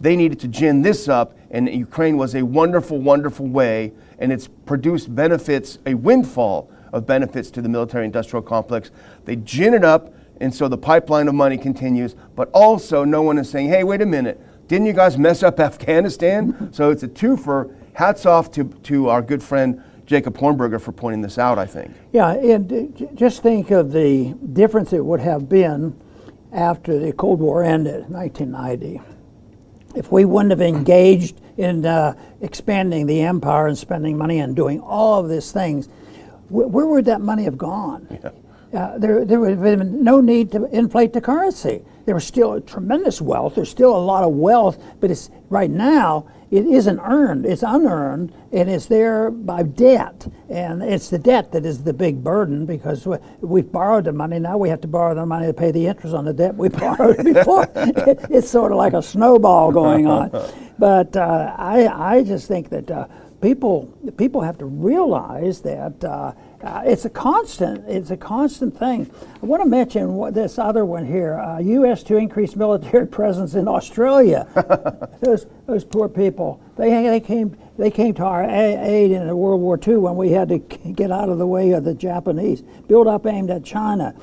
They 0.00 0.16
needed 0.16 0.40
to 0.40 0.48
gin 0.48 0.82
this 0.82 1.08
up, 1.08 1.36
and 1.50 1.68
Ukraine 1.68 2.16
was 2.16 2.34
a 2.34 2.42
wonderful, 2.42 2.98
wonderful 2.98 3.46
way, 3.46 3.92
and 4.18 4.32
it's 4.32 4.48
produced 4.48 5.14
benefits, 5.14 5.78
a 5.86 5.94
windfall 5.94 6.70
of 6.92 7.06
benefits 7.06 7.50
to 7.52 7.62
the 7.62 7.68
military 7.68 8.04
industrial 8.04 8.42
complex. 8.42 8.90
They 9.24 9.36
gin 9.36 9.74
it 9.74 9.84
up, 9.84 10.14
and 10.40 10.54
so 10.54 10.68
the 10.68 10.78
pipeline 10.78 11.28
of 11.28 11.34
money 11.34 11.56
continues, 11.56 12.14
but 12.34 12.50
also 12.52 13.04
no 13.04 13.22
one 13.22 13.38
is 13.38 13.48
saying, 13.50 13.68
hey, 13.68 13.84
wait 13.84 14.02
a 14.02 14.06
minute, 14.06 14.40
didn't 14.68 14.86
you 14.86 14.92
guys 14.92 15.16
mess 15.16 15.42
up 15.42 15.60
Afghanistan? 15.60 16.70
so 16.72 16.90
it's 16.90 17.02
a 17.02 17.08
twofer. 17.08 17.74
Hats 17.94 18.26
off 18.26 18.50
to, 18.52 18.64
to 18.64 19.08
our 19.08 19.22
good 19.22 19.42
friend 19.42 19.82
Jacob 20.06 20.38
Hornberger 20.38 20.80
for 20.80 20.92
pointing 20.92 21.20
this 21.20 21.36
out, 21.36 21.58
I 21.58 21.66
think. 21.66 21.90
Yeah, 22.12 22.32
and 22.32 23.10
just 23.14 23.42
think 23.42 23.70
of 23.72 23.92
the 23.92 24.34
difference 24.52 24.92
it 24.92 25.04
would 25.04 25.20
have 25.20 25.48
been 25.48 26.00
after 26.52 26.98
the 26.98 27.12
Cold 27.12 27.40
War 27.40 27.62
ended, 27.64 28.06
in 28.06 28.12
1990. 28.12 29.00
If 29.96 30.12
we 30.12 30.24
wouldn't 30.24 30.50
have 30.50 30.60
engaged 30.60 31.40
in 31.56 31.84
uh, 31.84 32.14
expanding 32.40 33.06
the 33.06 33.22
empire 33.22 33.66
and 33.66 33.76
spending 33.76 34.16
money 34.16 34.38
and 34.38 34.54
doing 34.54 34.80
all 34.80 35.20
of 35.20 35.28
these 35.28 35.50
things, 35.52 35.88
wh- 36.48 36.70
where 36.70 36.86
would 36.86 37.06
that 37.06 37.20
money 37.20 37.44
have 37.44 37.58
gone? 37.58 38.06
Yeah. 38.22 38.30
Uh, 38.78 38.98
there, 38.98 39.24
there 39.24 39.40
would 39.40 39.50
have 39.50 39.62
been 39.62 40.04
no 40.04 40.20
need 40.20 40.52
to 40.52 40.66
inflate 40.66 41.12
the 41.12 41.20
currency. 41.20 41.82
There 42.04 42.14
was 42.14 42.24
still 42.26 42.60
tremendous 42.60 43.20
wealth. 43.20 43.54
There's 43.54 43.70
still 43.70 43.96
a 43.96 43.98
lot 43.98 44.22
of 44.22 44.32
wealth, 44.34 44.82
but 45.00 45.10
it's 45.10 45.30
right 45.48 45.70
now 45.70 46.28
it 46.50 46.64
isn't 46.66 47.00
earned, 47.00 47.44
it's 47.44 47.62
unearned, 47.62 48.32
and 48.52 48.70
it's 48.70 48.86
there 48.86 49.30
by 49.30 49.62
debt. 49.64 50.28
And 50.48 50.82
it's 50.82 51.10
the 51.10 51.18
debt 51.18 51.52
that 51.52 51.66
is 51.66 51.82
the 51.82 51.92
big 51.92 52.22
burden 52.22 52.66
because 52.66 53.06
we, 53.06 53.60
have 53.60 53.72
borrowed 53.72 54.04
the 54.04 54.12
money, 54.12 54.38
now 54.38 54.56
we 54.56 54.68
have 54.68 54.80
to 54.82 54.88
borrow 54.88 55.14
the 55.14 55.26
money 55.26 55.46
to 55.46 55.52
pay 55.52 55.72
the 55.72 55.86
interest 55.86 56.14
on 56.14 56.24
the 56.24 56.32
debt 56.32 56.54
we 56.54 56.68
borrowed 56.70 57.24
before. 57.24 57.68
it's 57.74 58.48
sort 58.48 58.70
of 58.70 58.78
like 58.78 58.92
a 58.92 59.02
snowball 59.02 59.72
going 59.72 60.06
on. 60.06 60.30
But 60.78 61.16
uh, 61.16 61.54
I, 61.56 62.16
I 62.16 62.22
just 62.22 62.48
think 62.48 62.68
that 62.68 62.90
uh, 62.90 63.06
people, 63.46 63.86
people 64.16 64.40
have 64.40 64.58
to 64.58 64.66
realize 64.66 65.60
that. 65.60 66.04
Uh, 66.04 66.32
uh, 66.64 66.82
it's 66.84 67.04
a 67.04 67.10
constant. 67.10 67.84
It's 67.86 68.10
a 68.10 68.16
constant 68.16 68.76
thing. 68.76 69.08
I 69.40 69.46
want 69.46 69.62
to 69.62 69.68
mention 69.68 70.14
what, 70.14 70.34
this 70.34 70.58
other 70.58 70.84
one 70.84 71.06
here: 71.06 71.38
uh, 71.38 71.58
U.S. 71.58 72.02
to 72.04 72.16
increase 72.16 72.56
military 72.56 73.06
presence 73.18 73.54
in 73.54 73.68
Australia. 73.68 74.48
those 75.20 75.46
those 75.66 75.84
poor 75.84 76.08
people. 76.08 76.60
They 76.76 76.90
they 76.90 77.20
came 77.20 77.56
they 77.78 77.90
came 77.90 78.14
to 78.14 78.24
our 78.24 78.42
aid 78.42 79.12
in 79.12 79.36
World 79.36 79.60
War 79.60 79.78
II 79.86 79.98
when 79.98 80.16
we 80.16 80.30
had 80.30 80.48
to 80.48 80.58
get 80.94 81.12
out 81.12 81.28
of 81.28 81.38
the 81.38 81.46
way 81.46 81.70
of 81.72 81.84
the 81.84 81.94
Japanese. 81.94 82.62
Build 82.88 83.06
up 83.06 83.26
aimed 83.26 83.50
at 83.50 83.62
China. 83.62 84.14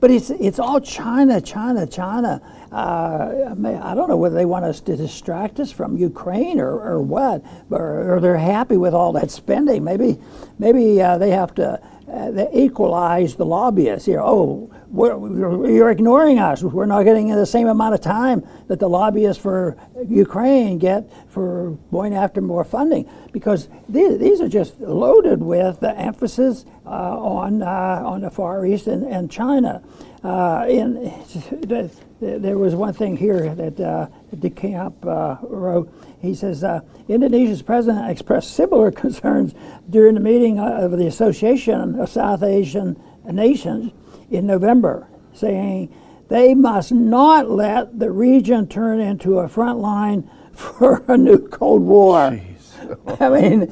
But 0.00 0.10
it's 0.10 0.30
it's 0.30 0.58
all 0.58 0.80
China, 0.80 1.40
China, 1.40 1.86
China. 1.86 2.40
Uh, 2.70 3.54
I 3.82 3.94
don't 3.94 4.08
know 4.08 4.16
whether 4.16 4.34
they 4.34 4.44
want 4.44 4.64
us 4.64 4.80
to 4.82 4.96
distract 4.96 5.58
us 5.58 5.72
from 5.72 5.96
Ukraine 5.96 6.60
or, 6.60 6.80
or 6.80 7.00
what, 7.00 7.42
or, 7.70 8.14
or 8.14 8.20
they're 8.20 8.36
happy 8.36 8.76
with 8.76 8.94
all 8.94 9.12
that 9.12 9.30
spending. 9.30 9.82
Maybe 9.82 10.18
maybe 10.58 11.00
uh, 11.00 11.18
they 11.18 11.30
have 11.30 11.54
to 11.56 11.80
uh, 12.08 12.30
they 12.30 12.48
equalize 12.52 13.36
the 13.36 13.46
lobbyists 13.46 14.06
here. 14.06 14.20
Oh, 14.20 14.70
you're 14.94 15.90
ignoring 15.90 16.38
us. 16.38 16.62
We're 16.62 16.86
not 16.86 17.02
getting 17.04 17.28
the 17.28 17.46
same 17.46 17.68
amount 17.68 17.94
of 17.94 18.00
time 18.00 18.46
that 18.68 18.78
the 18.78 18.88
lobbyists 18.88 19.42
for 19.42 19.76
Ukraine 20.08 20.78
get 20.78 21.10
for 21.28 21.76
going 21.90 22.14
after 22.14 22.40
more 22.40 22.64
funding 22.64 23.08
because 23.32 23.68
these, 23.88 24.18
these 24.18 24.40
are 24.40 24.48
just 24.48 24.80
loaded 24.80 25.42
with 25.42 25.80
the 25.80 25.96
emphasis 25.96 26.64
uh, 26.86 26.88
on, 26.88 27.62
uh, 27.62 28.02
on 28.04 28.22
the 28.22 28.30
Far 28.30 28.64
East 28.64 28.86
and, 28.86 29.04
and 29.04 29.30
China. 29.30 29.82
Uh, 30.24 30.66
in, 30.68 30.94
there 32.20 32.58
was 32.58 32.74
one 32.74 32.94
thing 32.94 33.16
here 33.16 33.54
that 33.54 33.78
uh, 33.78 34.08
DeCamp 34.34 35.06
uh, 35.06 35.36
wrote. 35.46 35.92
He 36.20 36.34
says 36.34 36.64
uh, 36.64 36.80
Indonesia's 37.08 37.62
president 37.62 38.10
expressed 38.10 38.54
similar 38.54 38.90
concerns 39.04 39.54
during 39.88 40.14
the 40.14 40.20
meeting 40.20 40.58
of 40.58 40.92
the 40.92 41.06
Association 41.06 42.00
of 42.00 42.08
South 42.08 42.42
Asian 42.42 43.00
Nations 43.30 43.92
in 44.30 44.46
November, 44.46 45.08
saying 45.32 45.92
they 46.28 46.54
must 46.54 46.92
not 46.92 47.50
let 47.50 47.98
the 47.98 48.10
region 48.10 48.66
turn 48.66 49.00
into 49.00 49.38
a 49.38 49.48
front 49.48 49.78
line 49.78 50.30
for 50.52 51.02
a 51.08 51.16
new 51.16 51.48
Cold 51.48 51.82
War. 51.82 52.30
Jeez. 52.30 52.54
I 53.20 53.28
mean, 53.28 53.62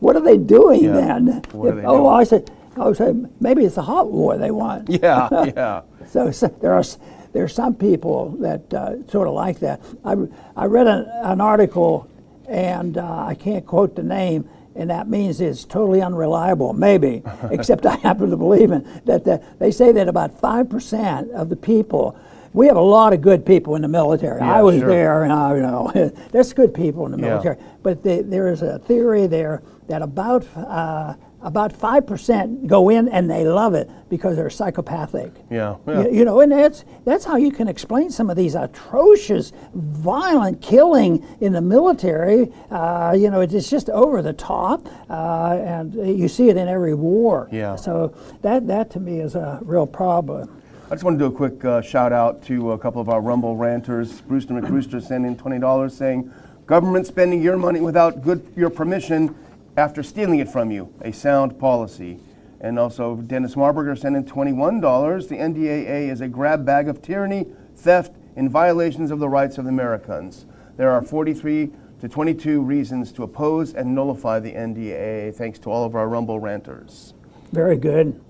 what 0.00 0.16
are 0.16 0.22
they 0.22 0.38
doing 0.38 0.84
yeah. 0.84 0.92
then? 0.92 1.26
What 1.52 1.72
are 1.72 1.76
they 1.76 1.84
oh, 1.84 1.98
doing? 1.98 2.12
I 2.12 2.24
said, 2.24 2.50
I 2.76 2.92
said 2.92 3.30
maybe 3.40 3.64
it's 3.64 3.76
a 3.76 3.82
hot 3.82 4.10
war 4.10 4.36
they 4.38 4.50
want. 4.50 4.88
Yeah, 5.02 5.28
yeah. 5.44 5.82
so, 6.08 6.30
so 6.30 6.48
there 6.60 6.72
are 6.72 6.84
there's 7.32 7.54
some 7.54 7.74
people 7.74 8.30
that 8.40 8.72
uh, 8.72 9.06
sort 9.08 9.28
of 9.28 9.34
like 9.34 9.60
that. 9.60 9.80
I, 10.04 10.16
I 10.56 10.64
read 10.64 10.86
an, 10.86 11.06
an 11.22 11.40
article, 11.40 12.08
and 12.48 12.96
uh, 12.96 13.26
I 13.26 13.34
can't 13.34 13.66
quote 13.66 13.94
the 13.94 14.02
name, 14.02 14.48
and 14.76 14.90
that 14.90 15.08
means 15.08 15.40
it's 15.40 15.64
totally 15.64 16.02
unreliable, 16.02 16.72
maybe, 16.72 17.22
except 17.50 17.86
I 17.86 17.96
happen 17.96 18.30
to 18.30 18.36
believe 18.36 18.70
in 18.70 18.82
that 19.04 19.24
the, 19.24 19.42
they 19.58 19.70
say 19.70 19.92
that 19.92 20.08
about 20.08 20.40
5% 20.40 21.30
of 21.32 21.48
the 21.48 21.56
people 21.56 22.18
we 22.52 22.66
have 22.68 22.76
a 22.76 22.80
lot 22.80 23.12
of 23.12 23.20
good 23.20 23.44
people 23.44 23.76
in 23.76 23.82
the 23.82 23.88
military. 23.88 24.40
Yeah, 24.40 24.54
I 24.54 24.62
was 24.62 24.78
sure. 24.78 24.88
there, 24.88 25.24
and 25.24 25.32
I 25.32 25.54
you 25.56 25.60
know 25.60 25.92
there's 26.32 26.54
good 26.54 26.72
people 26.72 27.04
in 27.04 27.12
the 27.12 27.18
Yeah. 27.18 27.34
military. 27.34 27.56
But 27.82 28.02
the, 28.02 28.22
there 28.22 28.48
is 28.48 28.62
a 28.62 28.78
theory 28.78 29.26
there 29.26 29.62
that 29.88 30.00
about 30.00 30.46
uh, 30.56 31.14
about 31.46 31.72
five 31.72 32.04
percent 32.04 32.66
go 32.66 32.88
in 32.88 33.08
and 33.08 33.30
they 33.30 33.44
love 33.44 33.72
it 33.72 33.88
because 34.10 34.34
they're 34.36 34.50
psychopathic. 34.50 35.32
Yeah, 35.48 35.76
yeah. 35.86 36.02
You, 36.02 36.12
you 36.12 36.24
know, 36.24 36.40
and 36.40 36.50
that's 36.50 36.84
that's 37.04 37.24
how 37.24 37.36
you 37.36 37.52
can 37.52 37.68
explain 37.68 38.10
some 38.10 38.28
of 38.28 38.36
these 38.36 38.56
atrocious, 38.56 39.52
violent 39.72 40.60
killing 40.60 41.24
in 41.40 41.52
the 41.52 41.60
military. 41.60 42.52
Uh, 42.68 43.14
you 43.16 43.30
know, 43.30 43.40
it's 43.40 43.70
just 43.70 43.88
over 43.90 44.22
the 44.22 44.32
top, 44.32 44.88
uh, 45.08 45.56
and 45.64 45.94
you 45.94 46.26
see 46.26 46.48
it 46.48 46.56
in 46.56 46.66
every 46.66 46.94
war. 46.94 47.48
Yeah. 47.52 47.76
So 47.76 48.12
that 48.42 48.66
that 48.66 48.90
to 48.90 49.00
me 49.00 49.20
is 49.20 49.36
a 49.36 49.60
real 49.62 49.86
problem. 49.86 50.62
I 50.86 50.90
just 50.90 51.04
want 51.04 51.18
to 51.18 51.28
do 51.28 51.32
a 51.32 51.36
quick 51.36 51.64
uh, 51.64 51.80
shout 51.80 52.12
out 52.12 52.44
to 52.46 52.72
a 52.72 52.78
couple 52.78 53.00
of 53.00 53.08
our 53.08 53.20
Rumble 53.20 53.56
ranters. 53.56 54.20
Brewster 54.20 54.54
McBrewster 54.54 55.02
sent 55.02 55.26
in 55.26 55.36
$20 55.36 55.90
saying, 55.90 56.32
Government 56.66 57.08
spending 57.08 57.42
your 57.42 57.56
money 57.56 57.80
without 57.80 58.22
good 58.22 58.52
your 58.56 58.70
permission 58.70 59.34
after 59.76 60.02
stealing 60.02 60.38
it 60.38 60.48
from 60.48 60.70
you, 60.70 60.92
a 61.02 61.12
sound 61.12 61.58
policy. 61.58 62.18
And 62.60 62.78
also, 62.78 63.16
Dennis 63.16 63.54
Marburger 63.54 63.98
sent 63.98 64.16
in 64.16 64.24
$21. 64.24 65.28
The 65.28 65.36
NDAA 65.36 66.10
is 66.10 66.20
a 66.20 66.28
grab 66.28 66.64
bag 66.64 66.88
of 66.88 67.02
tyranny, 67.02 67.46
theft, 67.76 68.12
and 68.34 68.50
violations 68.50 69.10
of 69.10 69.18
the 69.18 69.28
rights 69.28 69.58
of 69.58 69.64
the 69.64 69.70
Americans. 69.70 70.46
There 70.76 70.90
are 70.90 71.02
43 71.02 71.70
to 72.00 72.08
22 72.08 72.60
reasons 72.62 73.12
to 73.12 73.22
oppose 73.22 73.74
and 73.74 73.94
nullify 73.94 74.40
the 74.40 74.52
NDAA, 74.52 75.34
thanks 75.34 75.58
to 75.60 75.70
all 75.70 75.84
of 75.84 75.94
our 75.94 76.08
Rumble 76.08 76.40
ranters. 76.40 77.14
Very 77.52 77.76
good. 77.76 78.20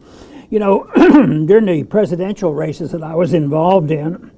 You 0.50 0.60
know, 0.60 0.90
during 0.96 1.66
the 1.66 1.84
presidential 1.84 2.54
races 2.54 2.92
that 2.92 3.02
I 3.02 3.14
was 3.14 3.34
involved 3.34 3.90
in, 3.90 4.30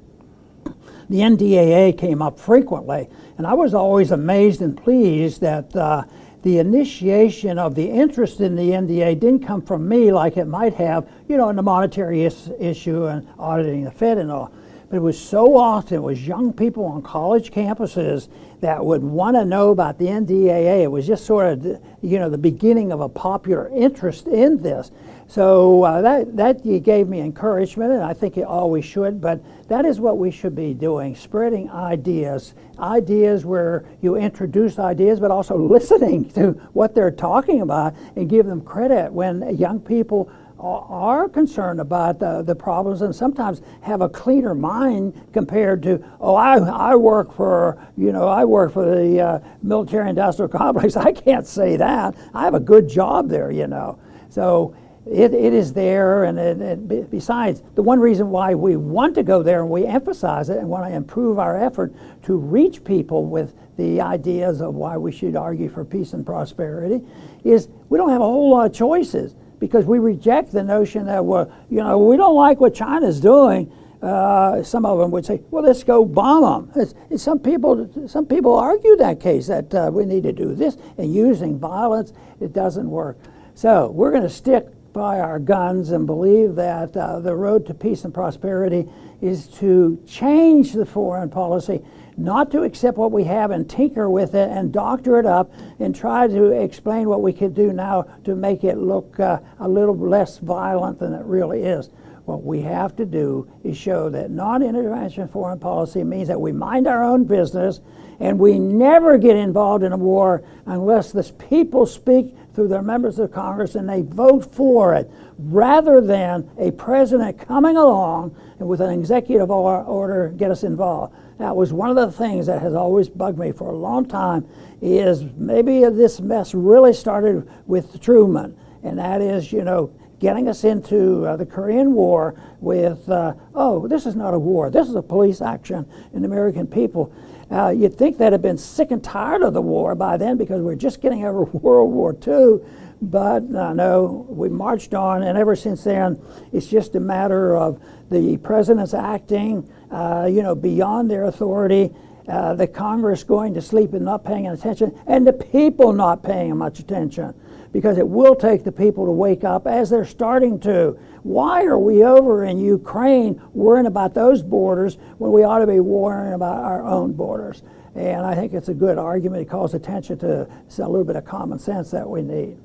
the 1.10 1.18
NDAA 1.18 1.98
came 1.98 2.20
up 2.20 2.38
frequently, 2.38 3.08
and 3.36 3.46
I 3.46 3.54
was 3.54 3.74
always 3.74 4.10
amazed 4.10 4.60
and 4.60 4.76
pleased 4.76 5.40
that 5.40 5.74
uh, 5.74 6.04
the 6.42 6.58
initiation 6.58 7.58
of 7.58 7.74
the 7.74 7.88
interest 7.88 8.40
in 8.40 8.54
the 8.54 8.70
NDA 8.70 9.18
didn't 9.18 9.46
come 9.46 9.62
from 9.62 9.88
me 9.88 10.12
like 10.12 10.36
it 10.36 10.46
might 10.46 10.74
have, 10.74 11.08
you 11.28 11.36
know, 11.36 11.48
in 11.48 11.56
the 11.56 11.62
monetary 11.62 12.24
is- 12.24 12.50
issue 12.60 13.06
and 13.06 13.26
auditing 13.38 13.84
the 13.84 13.90
Fed 13.90 14.18
and 14.18 14.30
all. 14.30 14.52
But 14.88 14.96
it 14.96 15.00
was 15.00 15.18
so 15.18 15.56
often 15.56 15.96
it 15.96 16.02
was 16.02 16.26
young 16.26 16.52
people 16.52 16.84
on 16.84 17.02
college 17.02 17.50
campuses 17.50 18.28
that 18.60 18.84
would 18.84 19.02
want 19.02 19.36
to 19.36 19.44
know 19.44 19.70
about 19.70 19.98
the 19.98 20.06
NDAA. 20.06 20.82
It 20.82 20.90
was 20.90 21.06
just 21.06 21.26
sort 21.26 21.46
of, 21.46 21.80
you 22.00 22.18
know, 22.18 22.30
the 22.30 22.38
beginning 22.38 22.92
of 22.92 23.00
a 23.00 23.08
popular 23.08 23.68
interest 23.74 24.26
in 24.26 24.62
this. 24.62 24.90
So 25.28 25.84
uh, 25.84 26.00
that 26.00 26.36
that 26.36 26.82
gave 26.82 27.06
me 27.06 27.20
encouragement, 27.20 27.92
and 27.92 28.02
I 28.02 28.14
think 28.14 28.38
it 28.38 28.44
always 28.44 28.86
should. 28.86 29.20
But 29.20 29.42
that 29.68 29.84
is 29.84 30.00
what 30.00 30.16
we 30.16 30.30
should 30.30 30.54
be 30.54 30.72
doing: 30.72 31.14
spreading 31.14 31.70
ideas, 31.70 32.54
ideas 32.78 33.44
where 33.44 33.84
you 34.00 34.16
introduce 34.16 34.78
ideas, 34.78 35.20
but 35.20 35.30
also 35.30 35.56
listening 35.68 36.30
to 36.30 36.52
what 36.72 36.94
they're 36.94 37.10
talking 37.10 37.60
about 37.60 37.94
and 38.16 38.28
give 38.28 38.46
them 38.46 38.62
credit 38.62 39.12
when 39.12 39.54
young 39.56 39.80
people 39.80 40.30
are 40.60 41.28
concerned 41.28 41.80
about 41.80 42.18
the, 42.18 42.42
the 42.42 42.54
problems 42.54 43.02
and 43.02 43.14
sometimes 43.14 43.62
have 43.80 44.00
a 44.00 44.08
cleaner 44.08 44.54
mind 44.56 45.14
compared 45.32 45.82
to 45.84 46.04
oh 46.20 46.34
I, 46.34 46.56
I 46.56 46.96
work 46.96 47.32
for 47.32 47.86
you 47.96 48.12
know 48.12 48.26
I 48.26 48.44
work 48.44 48.72
for 48.72 48.84
the 48.84 49.20
uh, 49.20 49.40
military 49.62 50.08
industrial 50.08 50.48
complex. 50.58 50.96
I 50.96 51.12
can't 51.12 51.46
say 51.46 51.76
that. 51.76 52.16
I 52.32 52.44
have 52.44 52.54
a 52.54 52.60
good 52.60 52.88
job 52.88 53.28
there 53.28 53.50
you 53.50 53.66
know. 53.66 53.98
So 54.30 54.74
it, 55.10 55.32
it 55.32 55.54
is 55.54 55.72
there 55.72 56.24
and 56.24 57.10
besides 57.10 57.62
the 57.74 57.82
one 57.82 57.98
reason 57.98 58.30
why 58.30 58.54
we 58.54 58.76
want 58.76 59.14
to 59.14 59.22
go 59.22 59.42
there 59.42 59.60
and 59.60 59.70
we 59.70 59.86
emphasize 59.86 60.50
it 60.50 60.58
and 60.58 60.68
want 60.68 60.84
to 60.84 60.94
improve 60.94 61.38
our 61.38 61.56
effort 61.56 61.94
to 62.24 62.36
reach 62.36 62.84
people 62.84 63.24
with 63.24 63.54
the 63.76 64.00
ideas 64.00 64.60
of 64.60 64.74
why 64.74 64.96
we 64.96 65.12
should 65.12 65.36
argue 65.36 65.68
for 65.68 65.84
peace 65.84 66.12
and 66.12 66.26
prosperity 66.26 67.00
is 67.44 67.68
we 67.88 67.96
don't 67.96 68.10
have 68.10 68.20
a 68.20 68.24
whole 68.24 68.50
lot 68.50 68.66
of 68.66 68.72
choices 68.72 69.34
because 69.58 69.84
we 69.84 69.98
reject 69.98 70.52
the 70.52 70.62
notion 70.62 71.06
that 71.06 71.24
well, 71.24 71.52
you 71.70 71.78
know, 71.78 71.98
we 71.98 72.16
don't 72.16 72.34
like 72.34 72.60
what 72.60 72.74
China's 72.74 73.20
doing. 73.20 73.72
Uh, 74.02 74.62
some 74.62 74.86
of 74.86 74.98
them 74.98 75.10
would 75.10 75.26
say, 75.26 75.42
"Well, 75.50 75.64
let's 75.64 75.82
go 75.82 76.04
bomb 76.04 76.68
them." 76.68 76.80
It's, 76.80 76.94
it's 77.10 77.22
some 77.22 77.40
people, 77.40 77.90
some 78.06 78.26
people 78.26 78.54
argue 78.54 78.94
that 78.96 79.18
case 79.18 79.48
that 79.48 79.74
uh, 79.74 79.90
we 79.92 80.04
need 80.04 80.22
to 80.22 80.32
do 80.32 80.54
this, 80.54 80.76
and 80.98 81.12
using 81.12 81.58
violence, 81.58 82.12
it 82.40 82.52
doesn't 82.52 82.88
work. 82.88 83.18
So 83.54 83.90
we're 83.90 84.12
going 84.12 84.22
to 84.22 84.30
stick 84.30 84.68
by 84.98 85.20
our 85.20 85.38
guns 85.38 85.92
and 85.92 86.06
believe 86.06 86.56
that 86.56 86.96
uh, 86.96 87.20
the 87.20 87.34
road 87.34 87.64
to 87.64 87.72
peace 87.72 88.04
and 88.04 88.12
prosperity 88.12 88.84
is 89.22 89.46
to 89.46 90.02
change 90.08 90.72
the 90.72 90.84
foreign 90.84 91.30
policy, 91.30 91.80
not 92.16 92.50
to 92.50 92.64
accept 92.64 92.98
what 92.98 93.12
we 93.12 93.22
have 93.22 93.52
and 93.52 93.70
tinker 93.70 94.10
with 94.10 94.34
it 94.34 94.50
and 94.50 94.72
doctor 94.72 95.16
it 95.20 95.24
up 95.24 95.52
and 95.78 95.94
try 95.94 96.26
to 96.26 96.46
explain 96.50 97.08
what 97.08 97.22
we 97.22 97.32
could 97.32 97.54
do 97.54 97.72
now 97.72 98.02
to 98.24 98.34
make 98.34 98.64
it 98.64 98.76
look 98.76 99.20
uh, 99.20 99.38
a 99.60 99.68
little 99.68 99.96
less 99.96 100.38
violent 100.38 100.98
than 100.98 101.14
it 101.14 101.24
really 101.24 101.62
is. 101.62 101.90
What 102.24 102.42
we 102.42 102.62
have 102.62 102.96
to 102.96 103.06
do 103.06 103.48
is 103.62 103.76
show 103.76 104.10
that 104.10 104.32
non 104.32 104.64
intervention 104.64 105.28
foreign 105.28 105.60
policy 105.60 106.02
means 106.02 106.26
that 106.26 106.40
we 106.40 106.50
mind 106.50 106.88
our 106.88 107.04
own 107.04 107.24
business 107.24 107.80
and 108.18 108.36
we 108.36 108.58
never 108.58 109.16
get 109.16 109.36
involved 109.36 109.84
in 109.84 109.92
a 109.92 109.96
war 109.96 110.42
unless 110.66 111.12
the 111.12 111.22
people 111.22 111.86
speak 111.86 112.34
through 112.58 112.66
their 112.66 112.82
members 112.82 113.20
of 113.20 113.30
Congress 113.30 113.76
and 113.76 113.88
they 113.88 114.02
vote 114.02 114.52
for 114.52 114.92
it, 114.92 115.08
rather 115.38 116.00
than 116.00 116.50
a 116.58 116.72
president 116.72 117.38
coming 117.38 117.76
along 117.76 118.34
and 118.58 118.68
with 118.68 118.80
an 118.80 118.90
executive 118.90 119.48
order 119.48 120.34
get 120.36 120.50
us 120.50 120.64
involved. 120.64 121.14
That 121.38 121.54
was 121.54 121.72
one 121.72 121.88
of 121.88 121.94
the 121.94 122.10
things 122.10 122.46
that 122.46 122.60
has 122.60 122.74
always 122.74 123.08
bugged 123.08 123.38
me 123.38 123.52
for 123.52 123.70
a 123.70 123.76
long 123.76 124.06
time. 124.06 124.44
Is 124.82 125.22
maybe 125.36 125.84
this 125.84 126.20
mess 126.20 126.52
really 126.52 126.92
started 126.92 127.48
with 127.68 128.00
Truman, 128.00 128.58
and 128.82 128.98
that 128.98 129.20
is, 129.20 129.52
you 129.52 129.62
know, 129.62 129.92
getting 130.18 130.48
us 130.48 130.64
into 130.64 131.26
uh, 131.26 131.36
the 131.36 131.46
Korean 131.46 131.94
War 131.94 132.34
with, 132.58 133.08
uh, 133.08 133.34
oh, 133.54 133.86
this 133.86 134.04
is 134.04 134.16
not 134.16 134.34
a 134.34 134.38
war, 134.38 134.68
this 134.68 134.88
is 134.88 134.96
a 134.96 135.02
police 135.02 135.40
action 135.40 135.88
in 136.12 136.22
the 136.22 136.26
American 136.26 136.66
people. 136.66 137.12
Uh, 137.50 137.70
you'd 137.70 137.96
think 137.96 138.18
they'd 138.18 138.32
have 138.32 138.42
been 138.42 138.58
sick 138.58 138.90
and 138.90 139.02
tired 139.02 139.42
of 139.42 139.54
the 139.54 139.62
war 139.62 139.94
by 139.94 140.16
then 140.16 140.36
because 140.36 140.60
we're 140.60 140.74
just 140.74 141.00
getting 141.00 141.24
over 141.24 141.44
World 141.52 141.92
War 141.92 142.16
II. 142.26 142.58
But 143.00 143.54
uh, 143.54 143.72
no, 143.74 144.26
we 144.28 144.48
marched 144.48 144.92
on, 144.92 145.22
and 145.22 145.38
ever 145.38 145.54
since 145.54 145.84
then, 145.84 146.20
it's 146.52 146.66
just 146.66 146.96
a 146.96 147.00
matter 147.00 147.56
of 147.56 147.80
the 148.10 148.36
presidents 148.38 148.92
acting, 148.92 149.70
uh, 149.90 150.28
you 150.30 150.42
know, 150.42 150.54
beyond 150.54 151.10
their 151.10 151.24
authority, 151.24 151.94
uh, 152.26 152.54
the 152.54 152.66
Congress 152.66 153.22
going 153.22 153.54
to 153.54 153.62
sleep 153.62 153.92
and 153.94 154.04
not 154.04 154.24
paying 154.24 154.48
attention, 154.48 154.98
and 155.06 155.26
the 155.26 155.32
people 155.32 155.92
not 155.92 156.22
paying 156.22 156.56
much 156.56 156.80
attention 156.80 157.34
because 157.72 157.98
it 157.98 158.08
will 158.08 158.34
take 158.34 158.64
the 158.64 158.72
people 158.72 159.04
to 159.04 159.10
wake 159.10 159.44
up 159.44 159.66
as 159.66 159.90
they're 159.90 160.04
starting 160.04 160.58
to. 160.60 160.98
Why 161.22 161.64
are 161.64 161.78
we 161.78 162.04
over 162.04 162.44
in 162.44 162.58
Ukraine 162.58 163.40
worrying 163.52 163.86
about 163.86 164.14
those 164.14 164.42
borders 164.42 164.96
when 165.18 165.32
we 165.32 165.42
ought 165.42 165.58
to 165.58 165.66
be 165.66 165.80
worrying 165.80 166.34
about 166.34 166.64
our 166.64 166.84
own 166.84 167.12
borders? 167.12 167.62
And 167.94 168.24
I 168.24 168.34
think 168.34 168.54
it's 168.54 168.68
a 168.68 168.74
good 168.74 168.96
argument. 168.96 169.42
It 169.42 169.50
calls 169.50 169.74
attention 169.74 170.18
to 170.20 170.48
a 170.78 170.88
little 170.88 171.04
bit 171.04 171.16
of 171.16 171.24
common 171.24 171.58
sense 171.58 171.90
that 171.90 172.08
we 172.08 172.22
need. 172.22 172.58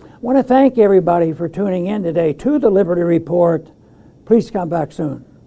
I 0.00 0.16
want 0.20 0.38
to 0.38 0.42
thank 0.42 0.78
everybody 0.78 1.32
for 1.32 1.48
tuning 1.48 1.86
in 1.86 2.02
today 2.02 2.32
to 2.32 2.58
the 2.58 2.70
Liberty 2.70 3.02
Report. 3.02 3.68
Please 4.24 4.50
come 4.50 4.70
back 4.70 4.90
soon. 4.90 5.26